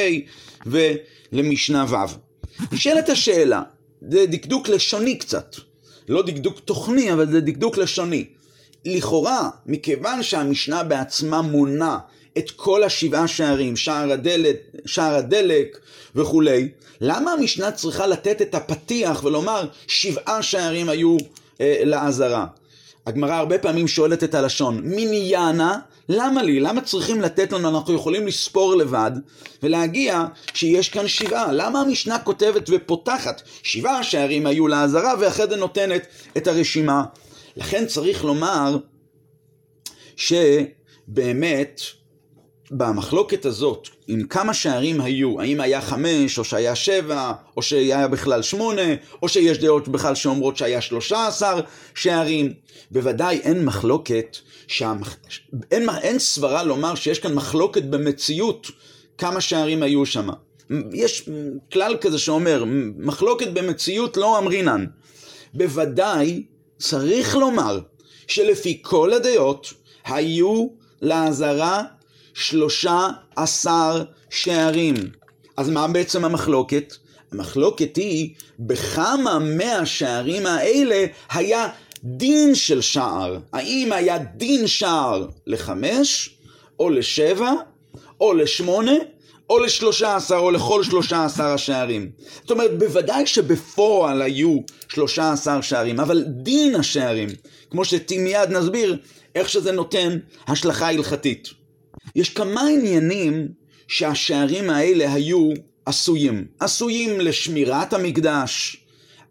ולמשנה 0.66 1.86
ו'. 1.90 1.96
נשאלת 2.72 3.10
השאלה, 3.10 3.62
זה 4.12 4.26
דקדוק 4.26 4.70
לשוני 4.70 5.18
קצת, 5.18 5.56
לא 6.10 6.22
דקדוק 6.22 6.60
תוכני 6.60 7.14
אבל 7.14 7.32
זה 7.32 7.42
דקדוק 7.42 7.78
לשוני. 7.78 8.26
לכאורה, 8.86 9.50
מכיוון 9.66 10.24
שהמשנה 10.24 10.84
בעצמה 10.84 11.42
מונה 11.42 11.98
את 12.38 12.52
כל 12.52 12.84
השבעה 12.84 13.28
שערים, 13.28 13.76
שער 13.76 14.12
הדלת, 14.12 14.56
שער 14.86 15.16
הדלק 15.16 15.78
וכולי, 16.16 16.70
למה 17.02 17.32
המשנה 17.32 17.72
צריכה 17.72 18.08
לתת 18.08 18.42
את 18.42 18.56
הפתיח 18.56 19.24
ולומר 19.24 19.68
שבעה 19.88 20.44
שערים 20.44 20.90
היו 20.90 21.18
אה, 21.62 21.82
לעזרה? 21.84 22.46
הגמרא 23.06 23.34
הרבה 23.34 23.58
פעמים 23.58 23.88
שואלת 23.88 24.24
את 24.24 24.36
הלשון, 24.36 24.82
מיניאנה, 24.84 25.80
למה 26.10 26.44
לי? 26.44 26.60
למה 26.60 26.82
צריכים 26.82 27.22
לתת 27.22 27.52
לנו? 27.54 27.70
אנחנו 27.70 27.94
יכולים 27.94 28.28
לספור 28.28 28.76
לבד 28.76 29.12
ולהגיע 29.64 30.26
שיש 30.54 30.90
כאן 30.90 31.08
שבעה. 31.08 31.52
למה 31.52 31.82
המשנה 31.82 32.20
כותבת 32.20 32.70
ופותחת? 32.70 33.42
שבעה 33.64 34.04
שערים 34.04 34.48
היו 34.48 34.68
לעזרה 34.68 35.14
ואחרי 35.20 35.48
זה 35.50 35.56
נותנת 35.56 36.08
את 36.38 36.48
הרשימה 36.48 37.04
לכן 37.58 37.86
צריך 37.86 38.24
לומר 38.24 38.78
שבאמת 40.16 41.82
במחלוקת 42.72 43.46
הזאת, 43.46 43.88
עם 44.08 44.24
כמה 44.28 44.54
שערים 44.54 45.02
היו, 45.02 45.42
האם 45.42 45.62
היה 45.62 45.82
חמש, 45.82 46.40
או 46.40 46.44
שהיה 46.44 46.76
שבע, 46.76 47.32
או 47.58 47.62
שהיה 47.62 48.08
בכלל 48.08 48.42
שמונה, 48.42 48.96
או 49.22 49.30
שיש 49.30 49.58
דעות 49.58 49.88
בכלל 49.88 50.16
שאומרות 50.16 50.58
שהיה 50.58 50.82
שלושה 50.82 51.28
עשר 51.28 51.60
שערים, 51.96 52.54
בוודאי 52.92 53.38
אין 53.38 53.66
מחלוקת, 53.66 54.38
שהמח... 54.68 55.18
אין, 55.72 55.90
אין 56.02 56.20
סברה 56.20 56.64
לומר 56.64 56.96
שיש 56.96 57.20
כאן 57.20 57.34
מחלוקת 57.34 57.84
במציאות 57.84 58.68
כמה 59.18 59.42
שערים 59.42 59.84
היו 59.84 60.06
שם. 60.06 60.30
יש 60.94 61.30
כלל 61.74 61.98
כזה 62.02 62.20
שאומר, 62.20 62.64
מחלוקת 62.98 63.48
במציאות 63.48 64.18
לא 64.18 64.38
אמרינן. 64.38 64.86
בוודאי 65.54 66.44
צריך 66.78 67.36
לומר 67.36 67.80
שלפי 68.28 68.80
כל 68.82 69.14
הדעות 69.14 69.74
היו 70.06 70.68
לעזרה 71.02 71.84
שלושה 72.36 73.08
עשר 73.36 74.04
שערים. 74.30 74.96
אז 75.58 75.70
מה 75.70 75.88
בעצם 75.88 76.26
המחלוקת? 76.26 76.96
המחלוקת 77.32 77.96
היא 77.96 78.30
בכמה 78.60 79.40
מהשערים 79.40 80.46
האלה 80.46 81.06
היה 81.30 81.68
דין 82.04 82.56
של 82.56 82.82
שער. 82.82 83.40
האם 83.54 83.92
היה 83.92 84.18
דין 84.18 84.68
שער 84.68 85.28
לחמש, 85.48 86.36
או 86.80 86.90
לשבע, 86.90 87.52
או 88.22 88.34
לשמונה, 88.34 88.96
או 89.50 89.60
לשלושה 89.60 90.16
עשר, 90.16 90.38
או 90.38 90.52
לכל 90.52 90.84
שלושה 90.84 91.26
עשר 91.26 91.44
השערים. 91.44 92.12
זאת 92.42 92.52
אומרת, 92.52 92.80
בוודאי 92.80 93.28
שבפועל 93.28 94.22
היו 94.22 94.58
שלושה 94.88 95.32
עשר 95.32 95.62
שערים, 95.62 96.00
אבל 96.00 96.24
דין 96.28 96.76
השערים, 96.76 97.30
כמו 97.72 97.86
שמיד 97.86 98.50
נסביר, 98.50 98.98
איך 99.36 99.50
שזה 99.50 99.72
נותן 99.72 100.18
השלכה 100.48 100.90
הלכתית. 100.90 101.65
יש 102.16 102.30
כמה 102.30 102.68
עניינים 102.68 103.48
שהשערים 103.88 104.70
האלה 104.70 105.14
היו 105.14 105.50
עשויים. 105.86 106.46
עשויים 106.60 107.20
לשמירת 107.20 107.94
המקדש, 107.94 108.78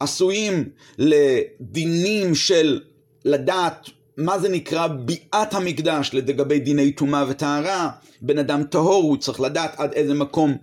עשויים 0.01 0.69
לדינים 0.99 2.35
של 2.35 2.81
לדעת 3.25 3.91
מה 4.17 4.39
זה 4.39 4.49
נקרא 4.49 4.87
ביאת 4.87 5.55
המקדש 5.55 6.11
לגבי 6.13 6.59
דיני 6.59 6.93
טומאה 6.93 7.25
וטהרה. 7.29 7.91
בן 8.23 8.39
אדם 8.39 8.63
טהור, 8.63 9.03
הוא 9.03 9.17
צריך 9.17 9.41
לדעת 9.41 9.75
עד 9.81 9.93
איזה 9.93 10.15
מקום 10.15 10.57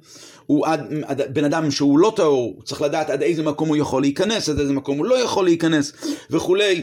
הוא 0.46 0.68
עד, 0.68 0.94
עד, 1.06 1.22
בן 1.34 1.44
אדם 1.44 1.72
שהוא 1.72 2.00
לא 2.00 2.14
טהור, 2.16 2.54
הוא 2.56 2.64
צריך 2.64 2.82
לדעת 2.82 3.10
עד 3.10 3.22
איזה 3.22 3.44
מקום 3.44 3.70
הוא 3.70 3.78
יכול 3.78 4.02
להיכנס, 4.02 4.50
עד 4.50 4.60
איזה 4.60 4.74
מקום 4.74 4.98
הוא 4.98 5.06
לא 5.06 5.24
יכול 5.24 5.46
להיכנס 5.46 5.94
וכולי. 6.32 6.82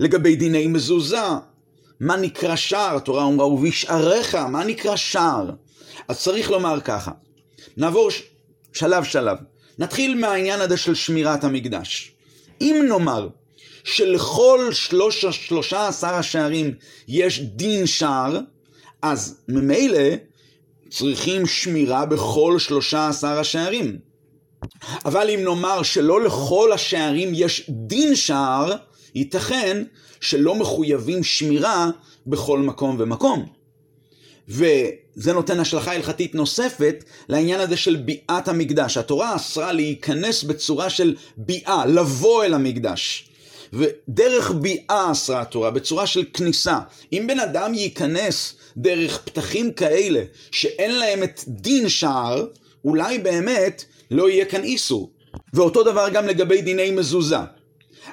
לגבי 0.00 0.36
דיני 0.36 0.66
מזוזה, 0.66 1.22
מה 2.00 2.16
נקרא 2.16 2.56
שער? 2.56 2.96
התורה 2.96 3.24
אומרה, 3.24 3.46
ובשעריך, 3.46 4.34
מה 4.34 4.64
נקרא 4.64 4.96
שער? 4.96 5.50
אז 6.08 6.20
צריך 6.20 6.50
לומר 6.50 6.80
ככה, 6.80 7.10
נעבור 7.76 8.08
שלב 8.72 9.04
שלב. 9.04 9.38
נתחיל 9.78 10.14
מהעניין 10.14 10.60
הזה 10.60 10.76
של 10.76 10.94
שמירת 10.94 11.44
המקדש. 11.44 12.12
אם 12.60 12.84
נאמר 12.88 13.28
שלכל 13.84 14.68
שלוש, 14.72 15.26
שלושה 15.26 15.88
עשר 15.88 16.14
השערים 16.14 16.74
יש 17.08 17.40
דין 17.40 17.86
שער, 17.86 18.38
אז 19.02 19.36
ממילא 19.48 20.08
צריכים 20.90 21.46
שמירה 21.46 22.06
בכל 22.06 22.58
שלושה 22.58 23.08
עשר 23.08 23.38
השערים. 23.38 23.98
אבל 25.04 25.30
אם 25.30 25.40
נאמר 25.44 25.82
שלא 25.82 26.24
לכל 26.24 26.72
השערים 26.72 27.30
יש 27.34 27.70
דין 27.70 28.16
שער, 28.16 28.76
ייתכן 29.14 29.82
שלא 30.20 30.54
מחויבים 30.54 31.24
שמירה 31.24 31.90
בכל 32.26 32.58
מקום 32.58 32.96
ומקום. 32.98 33.46
וזה 34.48 35.32
נותן 35.32 35.60
השלכה 35.60 35.92
הלכתית 35.94 36.34
נוספת 36.34 37.04
לעניין 37.28 37.60
הזה 37.60 37.76
של 37.76 37.96
ביאת 37.96 38.48
המקדש. 38.48 38.96
התורה 38.96 39.36
אסרה 39.36 39.72
להיכנס 39.72 40.42
בצורה 40.42 40.90
של 40.90 41.16
ביאה, 41.36 41.86
לבוא 41.86 42.44
אל 42.44 42.54
המקדש. 42.54 43.28
ודרך 43.72 44.50
ביאה 44.50 45.12
אסרה 45.12 45.40
התורה, 45.40 45.70
בצורה 45.70 46.06
של 46.06 46.24
כניסה. 46.34 46.78
אם 47.12 47.24
בן 47.28 47.40
אדם 47.40 47.74
ייכנס 47.74 48.54
דרך 48.76 49.22
פתחים 49.24 49.72
כאלה 49.72 50.22
שאין 50.50 50.98
להם 50.98 51.22
את 51.22 51.40
דין 51.48 51.88
שער, 51.88 52.46
אולי 52.84 53.18
באמת 53.18 53.84
לא 54.10 54.30
יהיה 54.30 54.44
כאן 54.44 54.64
איסור. 54.64 55.10
ואותו 55.54 55.82
דבר 55.82 56.08
גם 56.12 56.26
לגבי 56.26 56.62
דיני 56.62 56.90
מזוזה. 56.90 57.36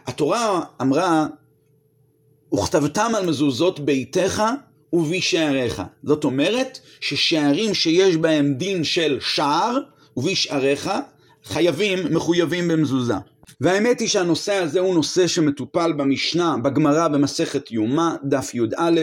התורה 0.07 0.61
אמרה, 0.81 1.27
וכתבתם 2.53 3.11
על 3.15 3.25
מזוזות 3.25 3.79
ביתך 3.79 4.43
ובשעריך. 4.93 5.81
זאת 6.03 6.23
אומרת 6.23 6.79
ששערים 6.99 7.73
שיש 7.73 8.17
בהם 8.17 8.53
דין 8.53 8.83
של 8.83 9.17
שער 9.21 9.77
ובשעריך 10.17 10.89
חייבים, 11.43 11.99
מחויבים 12.13 12.67
במזוזה. 12.67 13.13
והאמת 13.61 13.99
היא 13.99 14.07
שהנושא 14.07 14.53
הזה 14.53 14.79
הוא 14.79 14.95
נושא 14.95 15.27
שמטופל 15.27 15.93
במשנה, 15.93 16.57
בגמרא, 16.57 17.07
במסכת 17.07 17.71
יומא, 17.71 18.09
דף 18.23 18.53
י"א. 18.53 19.01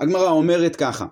הגמרא 0.00 0.30
אומרת 0.30 0.76
ככה, 0.76 1.06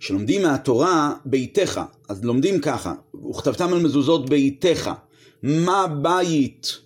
שלומדים 0.00 0.42
מהתורה 0.42 1.12
ביתך, 1.24 1.80
אז 2.08 2.24
לומדים 2.24 2.60
ככה, 2.60 2.94
וכתבתם 3.30 3.72
על 3.72 3.82
מזוזות 3.82 4.30
ביתך, 4.30 4.90
מה 5.42 5.86
בית 5.86 6.78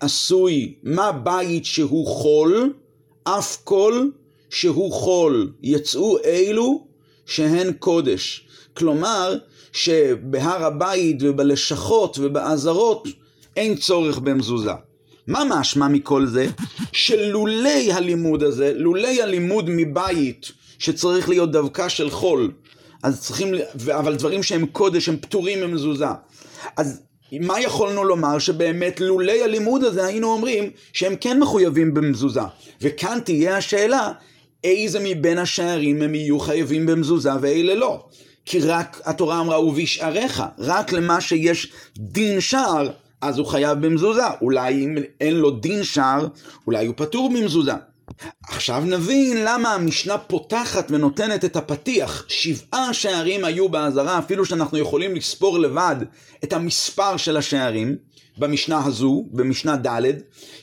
עשוי, 0.00 0.74
מה 0.82 1.12
בית 1.12 1.64
שהוא 1.64 2.06
חול, 2.06 2.72
אף 3.24 3.58
כל 3.64 4.08
שהוא 4.50 4.92
חול, 4.92 5.52
יצאו 5.62 6.18
אלו 6.24 6.86
שהן 7.26 7.72
קודש. 7.72 8.46
כלומר, 8.74 9.38
שבהר 9.72 10.64
הבית 10.64 11.16
ובלשכות 11.20 12.18
ובעזרות 12.20 13.08
אין 13.56 13.76
צורך 13.76 14.18
במזוזה. 14.18 14.72
מה 15.26 15.42
משמע 15.50 15.88
מכל 15.88 16.26
זה? 16.26 16.46
שלולי 16.92 17.92
הלימוד 17.92 18.42
הזה, 18.42 18.72
לולי 18.74 19.22
הלימוד 19.22 19.64
מבית, 19.68 20.52
שצריך 20.78 21.28
להיות 21.28 21.52
דווקא 21.52 21.88
של 21.88 22.10
חול, 22.10 22.52
אז 23.02 23.20
צריכים, 23.20 23.54
אבל 23.90 24.14
דברים 24.16 24.42
שהם 24.42 24.66
קודש, 24.66 25.08
הם 25.08 25.16
פטורים 25.16 25.60
ממזוזה. 25.60 26.06
אז 26.76 27.02
מה 27.40 27.60
יכולנו 27.60 28.04
לומר 28.04 28.38
שבאמת 28.38 29.00
לולי 29.00 29.42
הלימוד 29.42 29.84
הזה 29.84 30.06
היינו 30.06 30.32
אומרים 30.32 30.70
שהם 30.92 31.16
כן 31.20 31.40
מחויבים 31.40 31.94
במזוזה. 31.94 32.40
וכאן 32.80 33.18
תהיה 33.24 33.56
השאלה, 33.56 34.12
איזה 34.64 34.98
מבין 35.02 35.38
השערים 35.38 36.02
הם 36.02 36.14
יהיו 36.14 36.40
חייבים 36.40 36.86
במזוזה 36.86 37.30
ואלה 37.40 37.74
לא. 37.74 38.04
כי 38.44 38.60
רק 38.60 39.00
התורה 39.04 39.40
אמרה 39.40 39.60
ובשעריך, 39.60 40.42
רק 40.58 40.92
למה 40.92 41.20
שיש 41.20 41.72
דין 41.98 42.40
שער, 42.40 42.90
אז 43.20 43.38
הוא 43.38 43.46
חייב 43.46 43.86
במזוזה. 43.86 44.26
אולי 44.42 44.84
אם 44.84 44.94
אין 45.20 45.34
לו 45.34 45.50
דין 45.50 45.84
שער, 45.84 46.26
אולי 46.66 46.86
הוא 46.86 46.94
פטור 46.96 47.30
במזוזה. 47.30 47.72
עכשיו 48.48 48.82
נבין 48.86 49.44
למה 49.44 49.74
המשנה 49.74 50.18
פותחת 50.18 50.86
ונותנת 50.90 51.44
את 51.44 51.56
הפתיח. 51.56 52.24
שבעה 52.28 52.94
שערים 52.94 53.44
היו 53.44 53.68
באזהרה, 53.68 54.18
אפילו 54.18 54.44
שאנחנו 54.44 54.78
יכולים 54.78 55.16
לספור 55.16 55.58
לבד 55.58 55.96
את 56.44 56.52
המספר 56.52 57.16
של 57.16 57.36
השערים 57.36 57.96
במשנה 58.38 58.84
הזו, 58.84 59.26
במשנה 59.30 59.76
ד', 59.76 60.12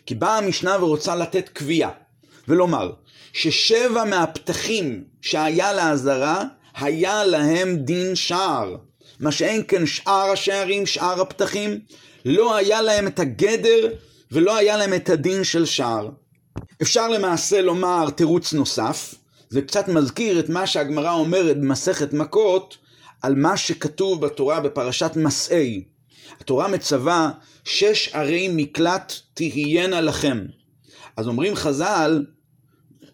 כי 0.06 0.16
באה 0.16 0.38
המשנה 0.38 0.84
ורוצה 0.84 1.16
לתת 1.16 1.50
קביעה, 1.50 1.90
ולומר 2.48 2.92
ששבע 3.34 4.04
מהפתחים 4.04 5.04
שהיה 5.22 5.74
לאזהרה, 5.74 6.44
היה 6.76 7.24
להם 7.24 7.76
דין 7.76 8.16
שער. 8.16 8.76
מה 9.20 9.32
שאין 9.32 9.64
כן 9.68 9.86
שאר 9.86 10.32
השערים, 10.32 10.86
שאר 10.86 11.22
הפתחים, 11.22 11.80
לא 12.26 12.56
היה 12.56 12.82
להם 12.82 13.08
את 13.08 13.20
הגדר 13.20 13.94
ולא 14.32 14.56
היה 14.56 14.78
להם 14.78 14.94
את 14.94 15.10
הדין 15.10 15.44
של 15.44 15.66
שער. 15.66 16.10
אפשר 16.82 17.08
למעשה 17.08 17.62
לומר 17.62 18.10
תירוץ 18.10 18.54
נוסף, 18.54 19.16
זה 19.50 19.62
קצת 19.62 19.88
מזכיר 19.88 20.40
את 20.40 20.50
מה 20.50 20.68
שהגמרא 20.68 21.12
אומרת 21.12 21.58
במסכת 21.58 22.14
מכות 22.14 22.78
על 23.22 23.36
מה 23.36 23.58
שכתוב 23.58 24.26
בתורה 24.26 24.60
בפרשת 24.60 25.12
מסעי. 25.16 25.84
התורה 26.40 26.68
מצווה 26.68 27.32
שש 27.64 28.10
ערי 28.14 28.50
מקלט 28.54 29.14
תהיינה 29.34 30.02
לכם. 30.02 30.46
אז 31.18 31.28
אומרים 31.28 31.56
חז"ל 31.56 32.26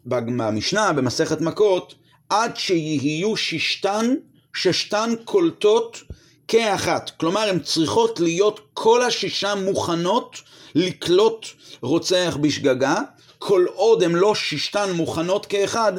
במשנה 0.06 0.94
במסכת 0.94 1.42
מכות 1.42 1.96
עד 2.30 2.58
שיהיו 2.58 3.38
ששתן, 3.38 4.16
ששתן 4.54 5.14
קולטות 5.26 6.04
כאחת. 6.48 7.12
כלומר, 7.18 7.50
הן 7.50 7.60
צריכות 7.60 8.20
להיות 8.20 8.60
כל 8.74 9.04
השישה 9.04 9.56
מוכנות 9.56 10.42
לקלוט 10.76 11.46
רוצח 11.82 12.38
בשגגה, 12.42 13.02
כל 13.40 13.66
עוד 13.74 14.04
הן 14.04 14.12
לא 14.12 14.36
ששתן 14.36 14.92
מוכנות 14.92 15.46
כאחד, 15.46 15.94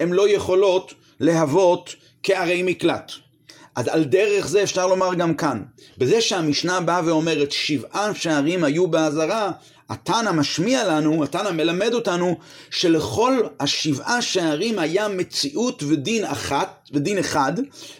הן 0.00 0.12
לא 0.12 0.28
יכולות 0.28 0.94
להוות 1.20 1.94
כערי 2.22 2.62
מקלט. 2.62 3.12
אז 3.76 3.88
על 3.88 4.04
דרך 4.04 4.46
זה 4.46 4.62
אפשר 4.62 4.86
לומר 4.86 5.14
גם 5.14 5.34
כאן, 5.34 5.62
בזה 5.98 6.20
שהמשנה 6.20 6.80
באה 6.80 7.00
ואומרת 7.04 7.52
שבעה 7.52 8.14
שערים 8.14 8.64
היו 8.64 8.86
באזהרה, 8.86 9.50
התנא 9.88 10.32
משמיע 10.32 10.84
לנו, 10.84 11.24
התנא 11.24 11.50
מלמד 11.50 11.94
אותנו, 11.94 12.38
שלכל 12.70 13.40
השבעה 13.60 14.22
שערים 14.22 14.78
היה 14.78 15.08
מציאות 15.08 15.82
ודין 15.82 16.24
אחת, 16.24 16.85
ודין 16.92 17.18
אחד, 17.18 17.52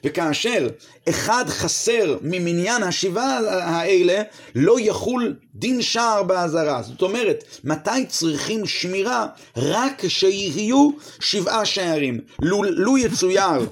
וכאשר 0.05 0.69
אחד 1.09 1.45
חסר 1.49 2.19
ממניין 2.23 2.83
השבעה 2.83 3.39
האלה, 3.63 4.23
לא 4.55 4.81
יחול 4.81 5.37
דין 5.55 5.83
שער 5.83 6.23
באזהרה. 6.23 6.83
זאת 6.83 7.03
אומרת, 7.03 7.45
מתי 7.65 8.07
צריכים 8.09 8.67
שמירה? 8.67 9.27
רק 9.57 9.93
כשיהיו 9.99 10.91
שבעה 11.21 11.65
שערים. 11.65 12.21
לו, 12.43 12.63
לו 12.63 12.99
יצויר 12.99 13.67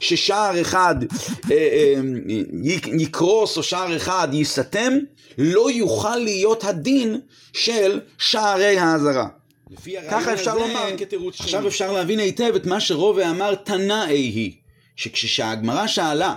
ששער 0.00 0.60
אחד 0.60 0.94
אה, 1.50 1.56
אה, 1.56 1.94
יקרוס 2.98 3.56
או 3.56 3.62
שער 3.62 3.96
אחד 3.96 4.28
ייסתם, 4.32 4.92
לא 5.38 5.70
יוכל 5.70 6.16
להיות 6.16 6.64
הדין 6.64 7.20
של 7.52 8.00
שערי 8.18 8.78
האזהרה. 8.78 9.28
ככה 10.10 10.32
אפשר 10.32 10.54
לומר, 10.54 10.94
עכשיו 11.38 11.66
אפשר 11.66 11.92
להבין 11.92 12.18
היטב 12.18 12.52
את 12.56 12.66
מה 12.66 12.80
שרובה 12.80 13.30
אמר 13.30 13.54
תנאי 13.54 14.16
היא, 14.16 14.52
שכשהגמרא 15.00 15.86
שאלה 15.86 16.34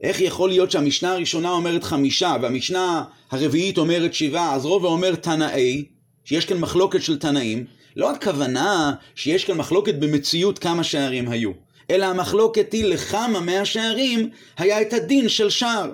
איך 0.00 0.20
יכול 0.20 0.48
להיות 0.48 0.70
שהמשנה 0.70 1.12
הראשונה 1.12 1.50
אומרת 1.50 1.84
חמישה 1.84 2.36
והמשנה 2.42 3.04
הרביעית 3.30 3.78
אומרת 3.78 4.14
שבעה, 4.14 4.54
אז 4.54 4.64
רובה 4.64 4.88
אומר 4.88 5.14
תנאי, 5.14 5.84
שיש 6.24 6.44
כאן 6.44 6.58
מחלוקת 6.58 7.02
של 7.02 7.18
תנאים, 7.18 7.64
לא 7.96 8.10
הכוונה 8.10 8.92
שיש 9.14 9.44
כאן 9.44 9.56
מחלוקת 9.56 9.94
במציאות 9.94 10.58
כמה 10.58 10.84
שערים 10.84 11.28
היו, 11.28 11.50
אלא 11.90 12.04
המחלוקת 12.06 12.72
היא 12.72 12.84
לכמה 12.84 13.40
מהשערים 13.40 14.30
היה 14.58 14.80
את 14.80 14.92
הדין 14.92 15.28
של 15.28 15.50
שער, 15.50 15.92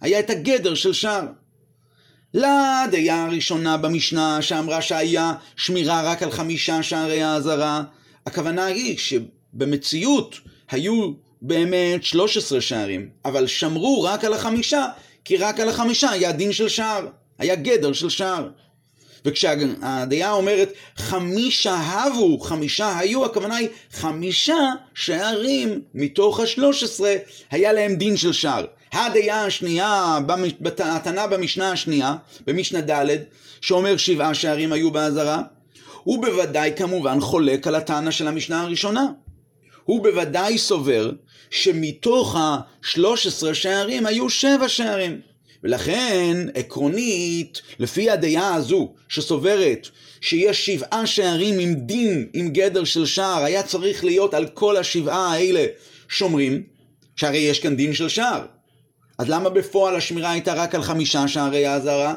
היה 0.00 0.20
את 0.20 0.30
הגדר 0.30 0.74
של 0.74 0.92
שער. 0.92 1.26
לדעה 2.34 3.24
הראשונה 3.24 3.76
במשנה 3.76 4.42
שאמרה 4.42 4.82
שהיה 4.82 5.34
שמירה 5.56 6.02
רק 6.02 6.22
על 6.22 6.30
חמישה 6.30 6.82
שערי 6.82 7.22
האזהרה, 7.22 7.82
הכוונה 8.26 8.64
היא 8.64 8.98
שבמציאות 8.98 10.40
היו 10.70 11.12
באמת 11.44 12.04
13 12.04 12.60
שערים, 12.60 13.08
אבל 13.24 13.46
שמרו 13.46 14.02
רק 14.02 14.24
על 14.24 14.32
החמישה, 14.32 14.86
כי 15.24 15.36
רק 15.36 15.60
על 15.60 15.68
החמישה 15.68 16.10
היה 16.10 16.32
דין 16.32 16.52
של 16.52 16.68
שער, 16.68 17.06
היה 17.38 17.54
גדר 17.54 17.92
של 17.92 18.08
שער. 18.08 18.48
וכשהדעה 19.24 20.32
אומרת 20.32 20.72
חמישה 20.96 21.74
הבו, 21.74 22.40
חמישה 22.40 22.98
היו, 22.98 23.24
הכוונה 23.24 23.56
היא 23.56 23.68
חמישה 23.92 24.58
שערים 24.94 25.80
מתוך 25.94 26.40
השלוש 26.40 26.82
עשרה 26.82 27.14
היה 27.50 27.72
להם 27.72 27.94
דין 27.94 28.16
של 28.16 28.32
שער. 28.32 28.64
הדעה 28.92 29.44
השנייה, 29.46 30.18
הטענה 30.78 31.26
במשנה 31.26 31.72
השנייה, 31.72 32.14
במשנה 32.46 32.80
ד', 32.80 33.16
שאומר 33.60 33.96
שבעה 33.96 34.34
שערים 34.34 34.72
היו 34.72 34.90
באזהרה, 34.90 35.42
הוא 36.02 36.22
בוודאי 36.26 36.72
כמובן 36.76 37.20
חולק 37.20 37.66
על 37.66 37.74
הטענה 37.74 38.12
של 38.12 38.28
המשנה 38.28 38.62
הראשונה. 38.62 39.06
הוא 39.84 40.02
בוודאי 40.02 40.58
סובר 40.58 41.12
שמתוך 41.50 42.36
ה-13 42.36 43.54
שערים 43.54 44.06
היו 44.06 44.30
שבע 44.30 44.68
שערים. 44.68 45.20
ולכן, 45.64 46.46
עקרונית, 46.54 47.62
לפי 47.78 48.10
הדעה 48.10 48.54
הזו, 48.54 48.92
שסוברת 49.08 49.88
שיש 50.20 50.66
שבעה 50.66 51.06
שערים 51.06 51.58
עם 51.58 51.74
דין, 51.74 52.28
עם 52.32 52.48
גדר 52.48 52.84
של 52.84 53.06
שער, 53.06 53.44
היה 53.44 53.62
צריך 53.62 54.04
להיות 54.04 54.34
על 54.34 54.46
כל 54.46 54.76
השבעה 54.76 55.32
האלה 55.32 55.66
שומרים, 56.08 56.62
שהרי 57.16 57.38
יש 57.38 57.58
כאן 57.58 57.76
דין 57.76 57.94
של 57.94 58.08
שער. 58.08 58.46
אז 59.18 59.28
למה 59.28 59.50
בפועל 59.50 59.96
השמירה 59.96 60.30
הייתה 60.30 60.54
רק 60.54 60.74
על 60.74 60.82
חמישה 60.82 61.28
שערי 61.28 61.66
האזהרה? 61.66 62.14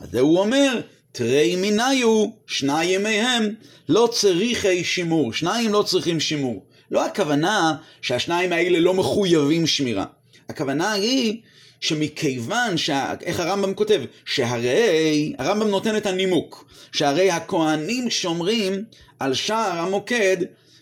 אז 0.00 0.08
זה 0.10 0.20
הוא 0.20 0.38
אומר, 0.38 0.80
תרי 1.12 1.56
מיניו, 1.56 2.26
שניים 2.46 3.02
מהם, 3.02 3.54
לא 3.88 4.08
צריכי 4.12 4.84
שימור, 4.84 5.32
שניים 5.32 5.72
לא 5.72 5.82
צריכים 5.82 6.20
שימור. 6.20 6.64
לא 6.92 7.06
הכוונה 7.06 7.74
שהשניים 8.02 8.52
האלה 8.52 8.80
לא 8.80 8.94
מחויבים 8.94 9.66
שמירה. 9.66 10.04
הכוונה 10.48 10.92
היא 10.92 11.40
שמכיוון, 11.80 12.76
שה... 12.76 13.14
איך 13.22 13.40
הרמב"ם 13.40 13.74
כותב? 13.74 14.00
שהרי, 14.24 15.32
הרמב"ם 15.38 15.68
נותן 15.68 15.96
את 15.96 16.06
הנימוק, 16.06 16.64
שהרי 16.92 17.30
הכהנים 17.30 18.10
שומרים 18.10 18.84
על 19.18 19.34
שער 19.34 19.78
המוקד 19.78 20.36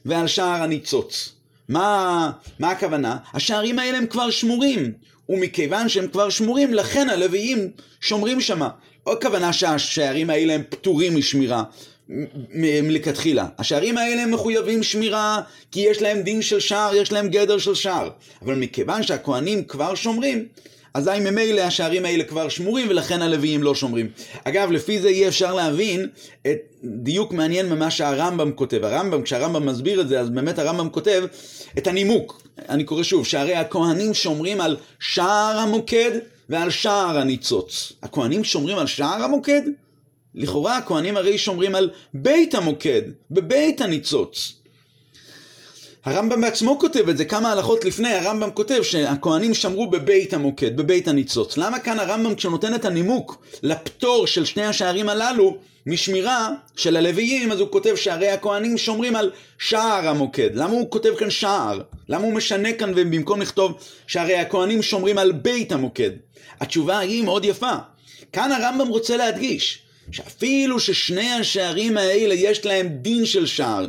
ועל 0.05 0.27
שער 0.27 0.62
הניצוץ. 0.62 1.33
מה, 1.68 2.31
מה 2.59 2.70
הכוונה? 2.70 3.16
השערים 3.35 3.79
האלה 3.79 3.99
הם 3.99 4.07
כבר 4.07 4.31
שמורים, 4.31 4.92
ומכיוון 5.29 5.88
שהם 5.88 6.09
כבר 6.09 6.31
שמורים, 6.31 6.75
לכן 6.75 7.09
הלוויים 7.11 7.70
שומרים 8.01 8.40
שמה. 8.40 8.68
לא 9.07 9.12
הכוונה 9.12 9.53
שהשערים 9.53 10.31
האלה 10.31 10.55
הם 10.55 10.62
פטורים 10.68 11.16
משמירה, 11.16 11.62
מלכתחילה. 12.55 13.46
השערים 13.59 13.99
האלה 13.99 14.23
הם 14.23 14.31
מחויבים 14.31 14.83
שמירה, 14.83 15.40
כי 15.73 15.81
יש 15.81 16.03
להם 16.03 16.23
דין 16.23 16.42
של 16.42 16.61
שער, 16.61 16.94
יש 16.94 17.12
להם 17.12 17.29
גדר 17.29 17.59
של 17.59 17.75
שער. 17.75 18.11
אבל 18.42 18.55
מכיוון 18.55 19.03
שהכוהנים 19.03 19.64
כבר 19.64 19.94
שומרים, 19.94 20.46
אזי 20.94 21.20
ממילא 21.20 21.61
השערים 21.61 22.05
האלה 22.05 22.25
כבר 22.25 22.49
שמורים 22.49 22.87
ולכן 22.90 23.23
הלוויים 23.23 23.62
לא 23.62 23.75
שומרים. 23.75 24.09
אגב, 24.44 24.70
לפי 24.70 24.99
זה 24.99 25.09
אי 25.09 25.29
אפשר 25.29 25.55
להבין 25.55 26.09
את 26.46 26.59
דיוק 26.85 27.33
מעניין 27.33 27.68
ממה 27.68 27.90
שהרמב"ם 27.90 28.53
כותב. 28.53 28.85
הרמב"ם, 28.85 29.23
כשהרמב"ם 29.23 29.66
מסביר 29.66 30.01
את 30.01 30.09
זה, 30.09 30.20
אז 30.20 30.31
באמת 30.31 30.59
הרמב"ם 30.59 30.88
כותב 30.88 31.25
את 31.79 31.87
הנימוק. 31.87 32.42
אני 32.68 32.85
קורא 32.85 33.03
שוב, 33.03 33.27
שהרי 33.27 33.55
הכהנים 33.55 34.14
שומרים 34.14 34.61
על 34.61 34.77
שער 35.01 35.59
המוקד 35.59 36.11
ועל 36.49 36.70
שער 36.70 37.18
הניצוץ. 37.18 37.92
הכהנים 38.03 38.44
שומרים 38.44 38.79
על 38.79 38.87
שער 38.87 39.23
המוקד? 39.23 39.62
לכאורה 40.35 40.77
הכהנים 40.77 41.16
הרי 41.16 41.38
שומרים 41.38 41.75
על 41.75 41.90
בית 42.14 42.55
המוקד, 42.55 43.03
בבית 43.31 43.81
הניצוץ. 43.81 44.53
הרמב"ם 46.05 46.40
בעצמו 46.40 46.79
כותב 46.79 47.09
את 47.09 47.16
זה, 47.16 47.25
כמה 47.25 47.53
הלכות 47.53 47.85
לפני, 47.85 48.12
הרמב"ם 48.12 48.51
כותב 48.51 48.83
שהכהנים 48.83 49.55
שמרו 49.55 49.90
בבית 49.90 50.35
המוקד, 50.35 50.77
בבית 50.77 51.09
הניצוץ. 51.09 51.57
למה 51.57 51.79
כאן 51.79 51.99
הרמב"ם 51.99 52.35
כשנותן 52.35 52.75
את 52.75 52.85
הנימוק 52.85 53.45
לפטור 53.62 54.27
של 54.27 54.45
שני 54.45 54.66
השערים 54.66 55.09
הללו 55.09 55.57
משמירה 55.87 56.51
של 56.77 56.97
הלוויים, 56.97 57.53
אז 57.53 57.61
הוא 57.61 57.69
כותב 57.71 57.97
שהרי 57.97 58.29
הכהנים 58.29 58.79
שומרים 58.79 59.16
על 59.16 59.31
שער 59.59 60.09
המוקד. 60.09 60.51
למה 60.55 60.73
הוא 60.73 60.90
כותב 60.90 61.14
כאן 61.19 61.31
שער? 61.31 61.81
למה 62.09 62.25
הוא 62.25 62.33
משנה 62.33 62.73
כאן 62.73 62.93
ובמקום 62.97 63.40
לכתוב 63.40 63.73
שהרי 64.07 64.37
הכהנים 64.37 64.83
שומרים 64.83 65.19
על 65.19 65.33
בית 65.33 65.73
המוקד? 65.73 66.11
התשובה 66.61 66.99
היא 66.99 67.25
מאוד 67.25 67.45
יפה. 67.45 67.73
כאן 68.33 68.53
הרמב"ם 68.53 68.88
רוצה 68.88 69.16
להדגיש 69.16 69.83
שאפילו 70.12 70.81
ששני 70.81 71.31
השערים 71.31 71.96
האלה 71.96 72.35
יש 72.35 72.64
להם 72.66 72.88
דין 72.88 73.27
של 73.27 73.46
שער, 73.46 73.87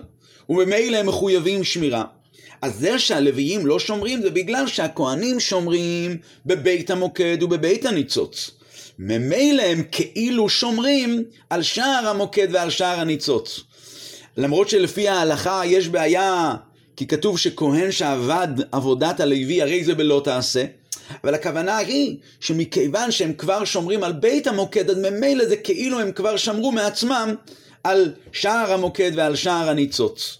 וממילא 0.49 0.97
הם 0.97 1.05
מחויבים 1.05 1.63
שמירה. 1.63 2.03
אז 2.61 2.75
זה 2.79 2.99
שהלוויים 2.99 3.65
לא 3.65 3.79
שומרים 3.79 4.21
זה 4.21 4.29
בגלל 4.29 4.67
שהכוהנים 4.67 5.39
שומרים 5.39 6.17
בבית 6.45 6.89
המוקד 6.89 7.43
ובבית 7.43 7.85
הניצוץ. 7.85 8.51
ממילא 8.99 9.61
הם 9.61 9.83
כאילו 9.91 10.49
שומרים 10.49 11.23
על 11.49 11.63
שער 11.63 12.07
המוקד 12.07 12.47
ועל 12.51 12.69
שער 12.69 12.99
הניצוץ. 12.99 13.59
למרות 14.37 14.69
שלפי 14.69 15.07
ההלכה 15.07 15.61
יש 15.65 15.87
בעיה, 15.87 16.55
כי 16.95 17.07
כתוב 17.07 17.37
שכהן 17.37 17.91
שעבד 17.91 18.47
עבודת 18.71 19.19
הלוי 19.19 19.61
הרי 19.61 19.83
זה 19.83 19.95
בלא 19.95 20.21
תעשה. 20.23 20.65
אבל 21.23 21.33
הכוונה 21.33 21.77
היא 21.77 22.17
שמכיוון 22.39 23.11
שהם 23.11 23.33
כבר 23.33 23.65
שומרים 23.65 24.03
על 24.03 24.11
בית 24.11 24.47
המוקד, 24.47 24.89
אז 24.89 24.97
ממילא 24.97 25.45
זה 25.45 25.57
כאילו 25.57 25.99
הם 25.99 26.11
כבר 26.11 26.37
שמרו 26.37 26.71
מעצמם 26.71 27.35
על 27.83 28.13
שער 28.31 28.73
המוקד 28.73 29.11
ועל 29.15 29.35
שער 29.35 29.69
הניצוץ. 29.69 30.37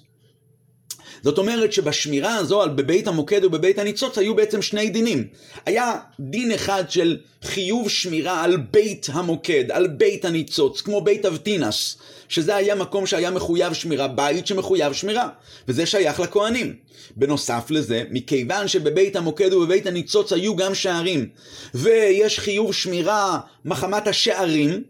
זאת 1.23 1.37
אומרת 1.37 1.73
שבשמירה 1.73 2.35
הזו 2.35 2.61
על 2.61 2.69
בבית 2.69 3.07
המוקד 3.07 3.45
ובבית 3.45 3.79
הניצוץ 3.79 4.17
היו 4.17 4.35
בעצם 4.35 4.61
שני 4.61 4.89
דינים. 4.89 5.27
היה 5.65 5.95
דין 6.19 6.51
אחד 6.51 6.83
של 6.89 7.17
חיוב 7.43 7.89
שמירה 7.89 8.43
על 8.43 8.57
בית 8.57 9.07
המוקד, 9.13 9.71
על 9.71 9.87
בית 9.87 10.25
הניצוץ, 10.25 10.81
כמו 10.81 11.01
בית 11.01 11.25
אבטינס, 11.25 11.97
שזה 12.31 12.55
היה 12.55 12.75
מקום 12.75 13.05
שהיה 13.05 13.31
מחויב 13.31 13.73
שמירה, 13.73 14.07
בית 14.07 14.47
שמחויב 14.47 14.93
שמירה, 14.93 15.29
וזה 15.67 15.85
שייך 15.85 16.19
לכהנים. 16.19 16.75
בנוסף 17.15 17.65
לזה, 17.69 18.03
מכיוון 18.09 18.67
שבבית 18.67 19.15
המוקד 19.15 19.53
ובבית 19.53 19.87
הניצוץ 19.87 20.33
היו 20.33 20.55
גם 20.55 20.75
שערים, 20.75 21.29
ויש 21.73 22.39
חיוב 22.39 22.73
שמירה 22.73 23.39
מחמת 23.65 24.07
השערים, 24.07 24.83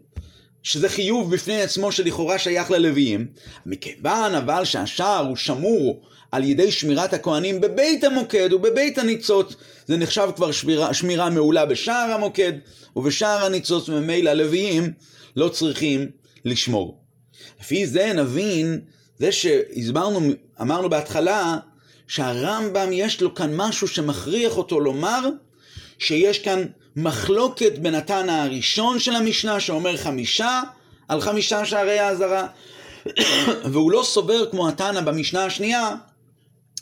שזה 0.62 0.88
חיוב 0.88 1.34
בפני 1.34 1.62
עצמו 1.62 1.92
שלכאורה 1.92 2.38
שייך 2.38 2.70
ללוויים, 2.70 3.26
מכיוון 3.66 4.34
אבל 4.34 4.64
שהשער 4.64 5.26
הוא 5.26 5.36
שמור 5.36 6.02
על 6.32 6.44
ידי 6.44 6.72
שמירת 6.72 7.14
הכהנים 7.14 7.60
בבית 7.60 8.04
המוקד 8.04 8.52
ובבית 8.52 8.98
הניצוץ, 8.98 9.54
זה 9.86 9.96
נחשב 9.96 10.28
כבר 10.36 10.52
שמירה, 10.52 10.94
שמירה 10.94 11.30
מעולה 11.30 11.66
בשער 11.66 12.10
המוקד 12.12 12.52
ובשער 12.96 13.44
הניצוץ, 13.44 13.88
וממילא 13.88 14.30
הלוויים 14.30 14.92
לא 15.36 15.48
צריכים 15.48 16.06
לשמור. 16.44 17.01
לפי 17.60 17.86
זה 17.86 18.12
נבין, 18.12 18.80
זה 19.18 19.32
שהסברנו, 19.32 20.20
אמרנו 20.60 20.90
בהתחלה, 20.90 21.56
שהרמב"ם 22.08 22.88
יש 22.92 23.20
לו 23.20 23.34
כאן 23.34 23.56
משהו 23.56 23.88
שמכריח 23.88 24.56
אותו 24.56 24.80
לומר 24.80 25.28
שיש 25.98 26.38
כאן 26.38 26.64
מחלוקת 26.96 27.78
בין 27.78 27.94
התנא 27.94 28.30
הראשון 28.30 28.98
של 28.98 29.16
המשנה 29.16 29.60
שאומר 29.60 29.96
חמישה 29.96 30.60
על 31.08 31.20
חמישה 31.20 31.64
שערי 31.64 31.98
האזהרה. 31.98 32.46
והוא 33.72 33.90
לא 33.92 34.02
סובר 34.06 34.50
כמו 34.50 34.68
התנא 34.68 35.00
במשנה 35.00 35.44
השנייה, 35.44 35.94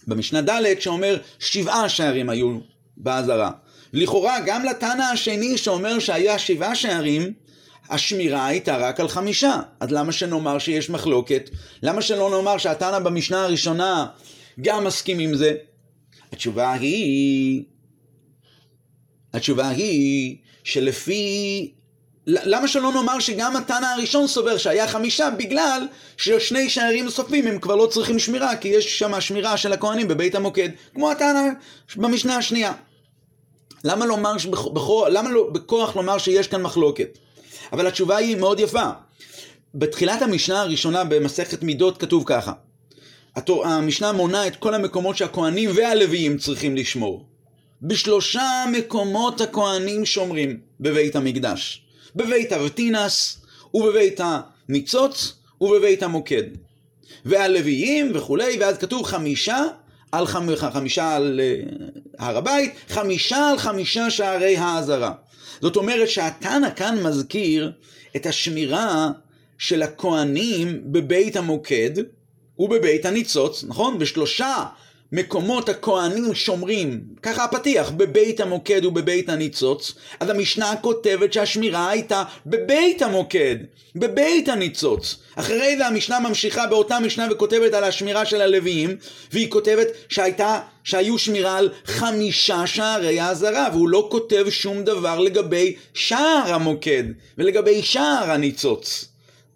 במשנה 0.06 0.40
ד', 0.40 0.80
שאומר 0.80 1.18
שבעה 1.38 1.88
שערים 1.88 2.30
היו 2.30 2.58
באזהרה. 2.96 3.50
לכאורה 3.92 4.40
גם 4.46 4.64
לתנא 4.64 5.02
השני 5.02 5.58
שאומר 5.58 5.98
שהיה 5.98 6.38
שבעה 6.38 6.74
שערים, 6.74 7.32
השמירה 7.90 8.46
הייתה 8.46 8.76
רק 8.76 9.00
על 9.00 9.08
חמישה. 9.08 9.60
אז 9.80 9.90
למה 9.90 10.12
שנאמר 10.12 10.58
שיש 10.58 10.90
מחלוקת? 10.90 11.50
למה 11.82 12.02
שלא 12.02 12.30
נאמר 12.30 12.58
שהתנא 12.58 12.98
במשנה 12.98 13.44
הראשונה 13.44 14.06
גם 14.60 14.84
מסכים 14.84 15.18
עם 15.18 15.34
זה? 15.34 15.54
התשובה 16.32 16.72
היא... 16.72 17.64
התשובה 19.32 19.68
היא 19.68 20.36
שלפי... 20.64 21.72
למה 22.26 22.68
שלא 22.68 22.92
נאמר 22.92 23.18
שגם 23.18 23.56
התנא 23.56 23.86
הראשון 23.86 24.26
סובר 24.26 24.56
שהיה 24.56 24.88
חמישה 24.88 25.30
בגלל 25.30 25.86
ששני 26.16 26.70
שערים 26.70 27.04
נוספים 27.04 27.46
הם 27.46 27.58
כבר 27.58 27.76
לא 27.76 27.86
צריכים 27.86 28.18
שמירה 28.18 28.56
כי 28.56 28.68
יש 28.68 28.98
שם 28.98 29.20
שמירה 29.20 29.56
של 29.56 29.72
הכהנים 29.72 30.08
בבית 30.08 30.34
המוקד 30.34 30.68
כמו 30.94 31.10
התנא 31.10 31.48
במשנה 31.96 32.36
השנייה. 32.36 32.72
למה, 33.84 34.06
לומר 34.06 34.38
שבכוח, 34.38 35.08
למה 35.08 35.30
לא 35.30 35.50
בכוח 35.52 35.96
לומר 35.96 36.18
שיש 36.18 36.48
כאן 36.48 36.62
מחלוקת? 36.62 37.18
אבל 37.72 37.86
התשובה 37.86 38.16
היא 38.16 38.36
מאוד 38.36 38.60
יפה. 38.60 38.90
בתחילת 39.74 40.22
המשנה 40.22 40.60
הראשונה 40.60 41.04
במסכת 41.04 41.62
מידות 41.62 41.98
כתוב 41.98 42.24
ככה: 42.26 42.52
המשנה 43.46 44.12
מונה 44.12 44.46
את 44.46 44.56
כל 44.56 44.74
המקומות 44.74 45.16
שהכהנים 45.16 45.70
והלוויים 45.74 46.38
צריכים 46.38 46.76
לשמור. 46.76 47.26
בשלושה 47.82 48.64
מקומות 48.72 49.40
הכהנים 49.40 50.06
שומרים 50.06 50.60
בבית 50.80 51.16
המקדש. 51.16 51.84
בבית 52.16 52.52
אבטינס, 52.52 53.40
ובבית 53.74 54.20
הניצוץ, 54.20 55.34
ובבית 55.60 56.02
המוקד. 56.02 56.42
והלוויים 57.24 58.12
וכולי, 58.14 58.56
ואז 58.60 58.78
כתוב 58.78 59.02
חמישה 59.02 59.64
על 60.12 60.26
חמישה, 60.26 60.70
חמישה 60.70 61.16
על 61.16 61.40
uh, 61.40 61.82
הר 62.18 62.36
הבית, 62.36 62.74
חמישה 62.88 63.50
על 63.50 63.58
חמישה 63.58 64.10
שערי 64.10 64.56
האזהרה. 64.56 65.12
זאת 65.60 65.76
אומרת 65.76 66.08
שהתנא 66.08 66.68
כאן 66.76 67.02
מזכיר 67.02 67.72
את 68.16 68.26
השמירה 68.26 69.08
של 69.58 69.82
הכהנים 69.82 70.92
בבית 70.92 71.36
המוקד 71.36 71.90
ובבית 72.58 73.04
הניצוץ, 73.04 73.64
נכון? 73.68 73.98
בשלושה 73.98 74.64
מקומות 75.12 75.68
הכהנים 75.68 76.34
שומרים, 76.34 77.00
ככה 77.22 77.44
הפתיח, 77.44 77.90
בבית 77.90 78.40
המוקד 78.40 78.84
ובבית 78.84 79.28
הניצוץ, 79.28 79.92
אז 80.20 80.30
המשנה 80.30 80.74
כותבת 80.80 81.32
שהשמירה 81.32 81.90
הייתה 81.90 82.24
בבית 82.46 83.02
המוקד, 83.02 83.56
בבית 83.96 84.48
הניצוץ. 84.48 85.16
אחרי 85.34 85.76
זה 85.76 85.86
המשנה 85.86 86.20
ממשיכה 86.20 86.66
באותה 86.66 87.00
משנה 87.00 87.28
וכותבת 87.30 87.74
על 87.74 87.84
השמירה 87.84 88.26
של 88.26 88.40
הלוויים, 88.40 88.96
והיא 89.32 89.50
כותבת 89.50 89.86
שהייתה, 90.08 90.60
שהיו 90.84 91.18
שמירה 91.18 91.58
על 91.58 91.70
חמישה 91.84 92.66
שערי 92.66 93.20
האזהרה, 93.20 93.68
והוא 93.72 93.88
לא 93.88 94.08
כותב 94.10 94.46
שום 94.50 94.84
דבר 94.84 95.18
לגבי 95.18 95.74
שער 95.94 96.54
המוקד 96.54 97.04
ולגבי 97.38 97.82
שער 97.82 98.30
הניצוץ. 98.30 99.04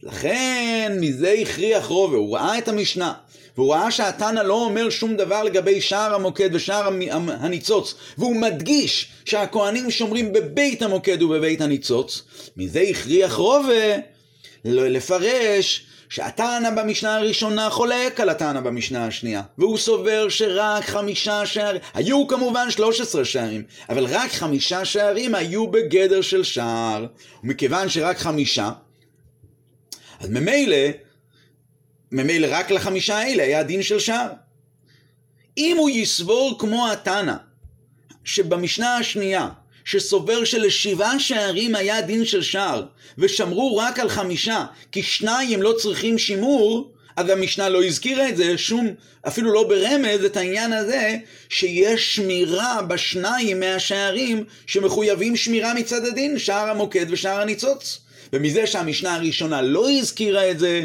לכן 0.03 0.97
מזה 1.01 1.35
הכריח 1.43 1.87
רובה, 1.87 2.17
הוא 2.17 2.37
ראה 2.37 2.59
את 2.59 2.69
המשנה. 2.69 3.13
והוא 3.57 3.75
ראה 3.75 3.91
שהתנא 3.91 4.41
לא 4.41 4.55
אומר 4.55 4.91
שום 4.91 5.17
דבר 5.17 5.43
לגבי 5.43 5.81
שער 5.81 6.15
המוקד 6.15 6.51
ושער 6.53 6.89
הניצוץ, 7.29 7.95
והוא 8.19 8.37
מדגיש 8.37 9.09
שהכוהנים 9.25 9.91
שומרים 9.91 10.33
בבית 10.33 10.83
המוקד 10.83 11.23
ובבית 11.23 11.61
הניצוץ, 11.61 12.23
מזה 12.57 12.81
הכריח 12.81 13.35
רובה 13.35 13.97
לפרש 14.65 15.87
שהתנא 16.09 16.71
במשנה 16.71 17.17
הראשונה 17.17 17.71
חולק 17.71 18.21
על 18.21 18.29
התנא 18.29 18.61
במשנה 18.61 19.07
השנייה, 19.07 19.43
והוא 19.59 19.79
סובר 19.79 20.29
שרק 20.29 20.85
חמישה 20.85 21.47
שערים, 21.47 21.81
היו 21.95 22.27
כמובן 22.27 22.71
13 22.71 23.25
שערים, 23.25 23.63
אבל 23.89 24.05
רק 24.05 24.31
חמישה 24.33 24.85
שערים 24.85 25.35
היו 25.35 25.67
בגדר 25.67 26.21
של 26.21 26.45
שער, 26.45 27.07
ומכיוון 27.45 27.89
שרק 27.89 28.19
חמישה, 28.19 28.71
אז 30.21 30.31
ממילא 30.31 30.77
ממילא 32.15 32.49
רק 32.51 32.71
לחמישה 32.71 33.19
האלה 33.19 33.43
היה 33.43 33.63
דין 33.63 33.83
של 33.83 33.99
שער. 33.99 34.29
אם 35.59 35.77
הוא 35.79 35.91
יסבור 35.91 36.57
כמו 36.59 36.93
התנא, 36.93 37.35
שבמשנה 38.25 38.97
השנייה, 38.97 39.49
שסובר 39.85 40.45
שלשבעה 40.45 41.21
שערים 41.21 41.75
היה 41.75 42.01
דין 42.01 42.25
של 42.25 42.43
שער, 42.43 42.85
ושמרו 43.19 43.77
רק 43.77 43.99
על 43.99 44.09
חמישה, 44.09 44.65
כי 44.93 45.03
שניים 45.03 45.63
לא 45.63 45.75
צריכים 45.79 46.19
שימור, 46.19 46.93
אז 47.17 47.29
המשנה 47.29 47.69
לא 47.69 47.85
הזכירה 47.85 48.29
את 48.29 48.37
זה, 48.37 48.59
שום, 48.59 48.95
אפילו 49.29 49.53
לא 49.53 49.69
ברמז, 49.69 50.25
את 50.25 50.37
העניין 50.37 50.73
הזה, 50.73 51.17
שיש 51.49 52.17
שמירה 52.17 52.83
בשניים 52.83 53.61
מהשערים 53.61 54.45
שמחויבים 54.67 55.37
שמירה 55.37 55.75
מצד 55.75 56.05
הדין, 56.05 56.39
שער 56.39 56.71
המוקד 56.71 57.07
ושער 57.11 57.41
הניצוץ. 57.41 57.99
ומזה 58.33 58.67
שהמשנה 58.67 59.15
הראשונה 59.15 59.63
לא 59.63 59.91
הזכירה 59.91 60.51
את 60.51 60.59
זה, 60.59 60.85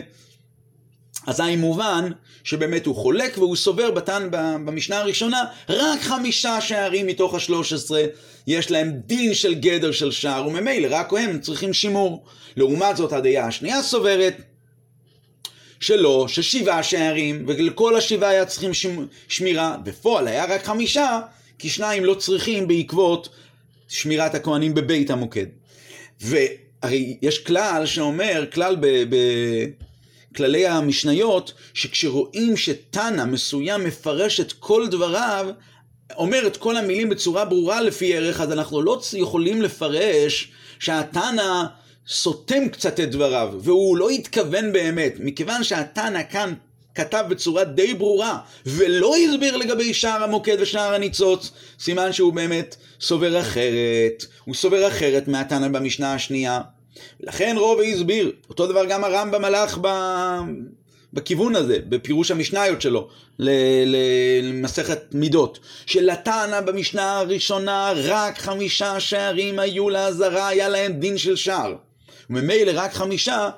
אזי 1.29 1.55
מובן 1.55 2.09
שבאמת 2.43 2.85
הוא 2.85 2.95
חולק 2.95 3.37
והוא 3.37 3.55
סובר 3.55 3.91
בתן 3.91 4.27
במשנה 4.31 4.97
הראשונה 4.97 5.45
רק 5.69 6.01
חמישה 6.01 6.61
שערים 6.61 7.07
מתוך 7.07 7.35
השלוש 7.35 7.73
עשרה 7.73 8.03
יש 8.47 8.71
להם 8.71 8.91
דין 9.05 9.33
של 9.33 9.53
גדר 9.53 9.91
של 9.91 10.11
שער 10.11 10.47
וממילא 10.47 10.87
רק 10.91 11.13
הם 11.13 11.39
צריכים 11.39 11.73
שימור. 11.73 12.25
לעומת 12.57 12.97
זאת 12.97 13.13
הדעה 13.13 13.47
השנייה 13.47 13.83
סוברת 13.83 14.41
שלא, 15.79 16.25
ששבעה 16.27 16.83
שערים 16.83 17.43
ולכל 17.47 17.97
השבעה 17.97 18.29
היה 18.29 18.45
צריכים 18.45 18.71
שמירה 19.27 19.77
בפועל 19.83 20.27
היה 20.27 20.45
רק 20.45 20.63
חמישה 20.63 21.19
כי 21.59 21.69
שניים 21.69 22.05
לא 22.05 22.13
צריכים 22.13 22.67
בעקבות 22.67 23.29
שמירת 23.87 24.35
הכהנים 24.35 24.73
בבית 24.73 25.09
המוקד. 25.09 25.45
והרי 26.21 27.17
יש 27.21 27.39
כלל 27.39 27.85
שאומר, 27.85 28.45
כלל 28.53 28.75
ב... 28.75 28.85
ב- 28.85 29.88
כללי 30.35 30.67
המשניות, 30.67 31.53
שכשרואים 31.73 32.57
שתנא 32.57 33.25
מסוים 33.25 33.83
מפרש 33.83 34.39
את 34.39 34.53
כל 34.53 34.87
דבריו, 34.87 35.49
אומר 36.15 36.47
את 36.47 36.57
כל 36.57 36.77
המילים 36.77 37.09
בצורה 37.09 37.45
ברורה 37.45 37.81
לפי 37.81 38.17
ערך, 38.17 38.41
אז 38.41 38.51
אנחנו 38.51 38.81
לא 38.81 39.01
יכולים 39.13 39.61
לפרש 39.61 40.51
שהתנא 40.79 41.63
סותם 42.07 42.69
קצת 42.69 42.99
את 42.99 43.11
דבריו, 43.11 43.53
והוא 43.59 43.97
לא 43.97 44.09
התכוון 44.09 44.73
באמת, 44.73 45.13
מכיוון 45.19 45.63
שהתנא 45.63 46.21
כאן 46.31 46.53
כתב 46.95 47.25
בצורה 47.29 47.63
די 47.63 47.93
ברורה, 47.93 48.39
ולא 48.65 49.15
הסביר 49.15 49.57
לגבי 49.57 49.93
שער 49.93 50.23
המוקד 50.23 50.57
ושער 50.59 50.93
הניצוץ, 50.93 51.51
סימן 51.79 52.13
שהוא 52.13 52.33
באמת 52.33 52.75
סובר 53.01 53.39
אחרת, 53.39 54.25
הוא 54.45 54.55
סובר 54.55 54.87
אחרת 54.87 55.27
מהתנא 55.27 55.67
במשנה 55.67 56.13
השנייה. 56.13 56.61
לכן 57.19 57.55
רוב 57.59 57.79
הסביר, 57.81 58.31
אותו 58.49 58.67
דבר 58.67 58.85
גם 58.85 59.03
הרמב"ם 59.03 59.45
הלך 59.45 59.77
ב... 59.81 59.87
בכיוון 61.13 61.55
הזה, 61.55 61.79
בפירוש 61.89 62.31
המשניות 62.31 62.81
שלו, 62.81 63.07
למסכת 63.39 64.99
מידות, 65.13 65.59
שלתנא 65.85 66.61
במשנה 66.61 67.19
הראשונה 67.19 67.93
רק 67.95 68.37
חמישה 68.37 68.99
שערים 68.99 69.59
היו 69.59 69.89
לאזהרה, 69.89 70.47
היה 70.47 70.69
להם 70.69 70.93
דין 70.93 71.17
של 71.17 71.35
שער. 71.35 71.75
וממילא 72.29 72.71
רק 72.75 72.93
חמישה 72.93 73.49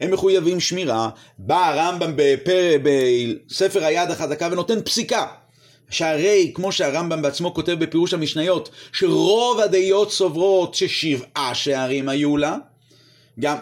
הם 0.00 0.10
מחויבים 0.10 0.60
שמירה. 0.60 1.08
בא 1.38 1.68
הרמב"ם 1.68 2.12
בפר... 2.16 2.76
בספר 2.82 3.84
היד 3.84 4.10
החזקה 4.10 4.48
ונותן 4.52 4.82
פסיקה. 4.82 5.26
שהרי, 5.90 6.52
כמו 6.54 6.72
שהרמב"ם 6.72 7.22
בעצמו 7.22 7.54
כותב 7.54 7.72
בפירוש 7.72 8.14
המשניות, 8.14 8.70
שרוב 8.92 9.60
הדעות 9.60 10.12
סוברות 10.12 10.74
ששבעה 10.74 11.54
שערים 11.54 12.08
היו 12.08 12.36
לה, 12.36 12.56
גם, 13.40 13.56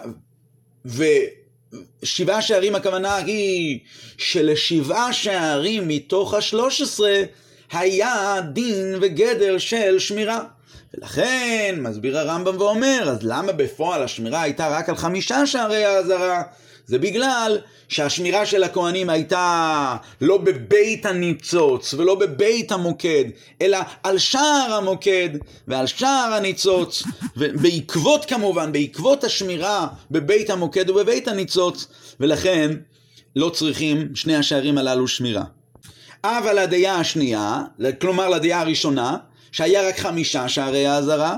ושבעה 2.03 2.43
שערים 2.43 2.75
הכוונה 2.75 3.17
היא 3.17 3.81
שלשבעה 4.19 5.13
שערים 5.13 5.89
מתוך 5.89 6.35
השלוש 6.35 6.81
עשרה 6.81 7.23
היה 7.73 8.41
דין 8.53 8.95
וגדר 9.01 9.59
של 9.59 9.99
שמירה. 9.99 10.41
ולכן 10.95 11.77
מסביר 11.79 12.19
הרמב"ם 12.19 12.61
ואומר, 12.61 13.09
אז 13.09 13.19
למה 13.23 13.53
בפועל 13.53 14.03
השמירה 14.03 14.43
הייתה 14.43 14.69
רק 14.69 14.89
על 14.89 14.97
חמישה 14.97 15.47
שערי 15.47 15.85
האזהרה? 15.85 16.43
זה 16.89 16.99
בגלל 16.99 17.59
שהשמירה 17.89 18.47
של 18.47 18.63
הכהנים 18.63 19.11
הייתה 19.11 19.97
לא 20.21 20.39
בבית 20.39 21.07
הניצוץ 21.07 21.95
ולא 21.95 22.15
בבית 22.15 22.73
המוקד, 22.73 23.25
אלא 23.63 23.79
על 24.03 24.19
שער 24.19 24.75
המוקד 24.75 25.29
ועל 25.69 25.87
שער 25.87 26.33
הניצוץ, 26.37 27.03
ובעקבות 27.37 28.25
כמובן, 28.25 28.73
בעקבות 28.73 29.25
השמירה 29.25 29.87
בבית 30.11 30.51
המוקד 30.51 30.91
ובבית 30.91 31.29
הניצוץ, 31.29 31.87
ולכן 32.21 32.71
לא 33.37 33.51
צריכים 33.51 34.09
שני 34.15 34.37
השערים 34.37 34.79
הללו 34.79 35.09
שמירה. 35.09 35.45
אבל 36.25 36.59
הדעה 36.59 37.01
השנייה, 37.01 37.63
כלומר 38.01 38.29
לדעה 38.29 38.61
הראשונה, 38.61 39.17
שהיה 39.53 39.89
רק 39.89 39.99
חמישה 39.99 40.49
שערי 40.49 40.87
האזהרה, 40.87 41.37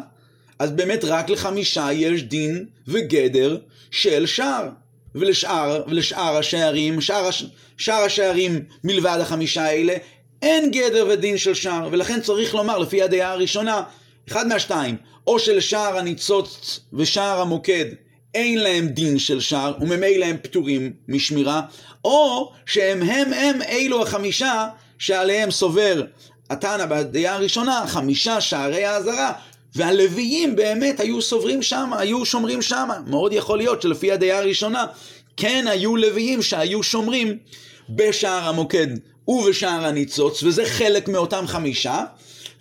אז 0.59 0.71
באמת 0.71 1.05
רק 1.05 1.31
לחמישה 1.31 1.93
יש 1.93 2.23
דין 2.23 2.67
וגדר 2.89 3.59
של 3.91 4.27
שער. 4.27 4.69
ולשאר, 5.15 5.83
ולשאר 5.87 6.37
השערים, 6.37 7.01
שאר, 7.01 7.27
הש, 7.27 7.45
שאר 7.77 8.03
השערים 8.03 8.65
מלבד 8.85 9.19
החמישה 9.21 9.63
האלה, 9.63 9.95
אין 10.43 10.71
גדר 10.71 11.07
ודין 11.11 11.39
של 11.39 11.55
שער, 11.55 11.89
ולכן 11.93 12.21
צריך 12.21 12.55
לומר, 12.55 12.79
לפי 12.79 13.03
הדעה 13.03 13.33
הראשונה, 13.33 13.83
אחד 14.29 14.47
מהשתיים, 14.47 14.97
או 15.27 15.39
שלשער 15.39 15.99
הניצוץ 15.99 16.81
ושער 16.93 17.41
המוקד 17.41 17.85
אין 18.35 18.59
להם 18.59 18.89
דין 18.89 19.19
של 19.19 19.41
שער, 19.41 19.75
וממילא 19.81 20.25
הם 20.25 20.37
פטורים 20.43 20.93
משמירה, 21.09 21.63
או 22.05 22.53
שהם 22.67 23.03
הם 23.03 23.33
הם 23.33 23.63
אלו 23.63 24.03
החמישה 24.03 24.69
שעליהם 24.99 25.51
סובר 25.51 26.03
התנא 26.51 26.87
בדעה 26.87 27.35
הראשונה, 27.35 27.85
חמישה 27.87 28.41
שערי 28.41 28.85
האזהרה, 28.85 29.33
והלוויים 29.75 30.57
באמת 30.57 31.01
היו 31.01 31.23
סוברים 31.23 31.63
שם, 31.63 31.91
היו 31.99 32.25
שומרים 32.27 32.63
שם. 32.63 32.89
מאוד 33.07 33.33
יכול 33.33 33.59
להיות 33.59 33.83
שלפי 33.83 34.13
הדעה 34.13 34.39
הראשונה, 34.39 34.87
כן 35.37 35.65
היו 35.69 35.97
לוויים 35.97 36.43
שהיו 36.43 36.83
שומרים 36.83 37.39
בשער 37.89 38.49
המוקד 38.49 38.87
ובשער 39.29 39.87
הניצוץ, 39.87 40.43
וזה 40.43 40.65
חלק 40.65 41.09
מאותם 41.09 41.45
חמישה, 41.47 42.05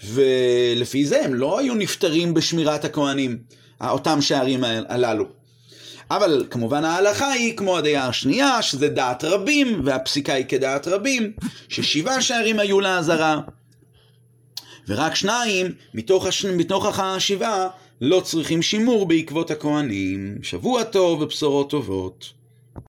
ולפי 0.03 1.05
זה 1.05 1.25
הם 1.25 1.33
לא 1.33 1.59
היו 1.59 1.75
נפטרים 1.75 2.33
בשמירת 2.33 2.85
הכהנים, 2.85 3.37
אותם 3.81 4.21
שערים 4.21 4.63
הללו. 4.63 5.25
אבל 6.11 6.45
כמובן 6.49 6.85
ההלכה 6.85 7.31
היא 7.31 7.57
כמו 7.57 7.77
הדעה 7.77 8.07
השנייה, 8.07 8.61
שזה 8.61 8.87
דעת 8.87 9.23
רבים, 9.23 9.81
והפסיקה 9.83 10.33
היא 10.33 10.45
כדעת 10.45 10.87
רבים, 10.87 11.31
ששבעה 11.69 12.21
שערים 12.21 12.59
היו 12.59 12.79
לאזהרה. 12.79 13.39
ורק 14.89 15.15
שניים 15.15 15.67
מתוך, 15.93 16.25
הש... 16.25 16.45
מתוך 16.45 16.99
השבעה 16.99 17.67
לא 18.01 18.21
צריכים 18.21 18.61
שימור 18.61 19.05
בעקבות 19.05 19.51
הכהנים. 19.51 20.37
שבוע 20.43 20.83
טוב 20.83 21.21
ובשורות 21.21 21.69
טובות. 21.69 22.38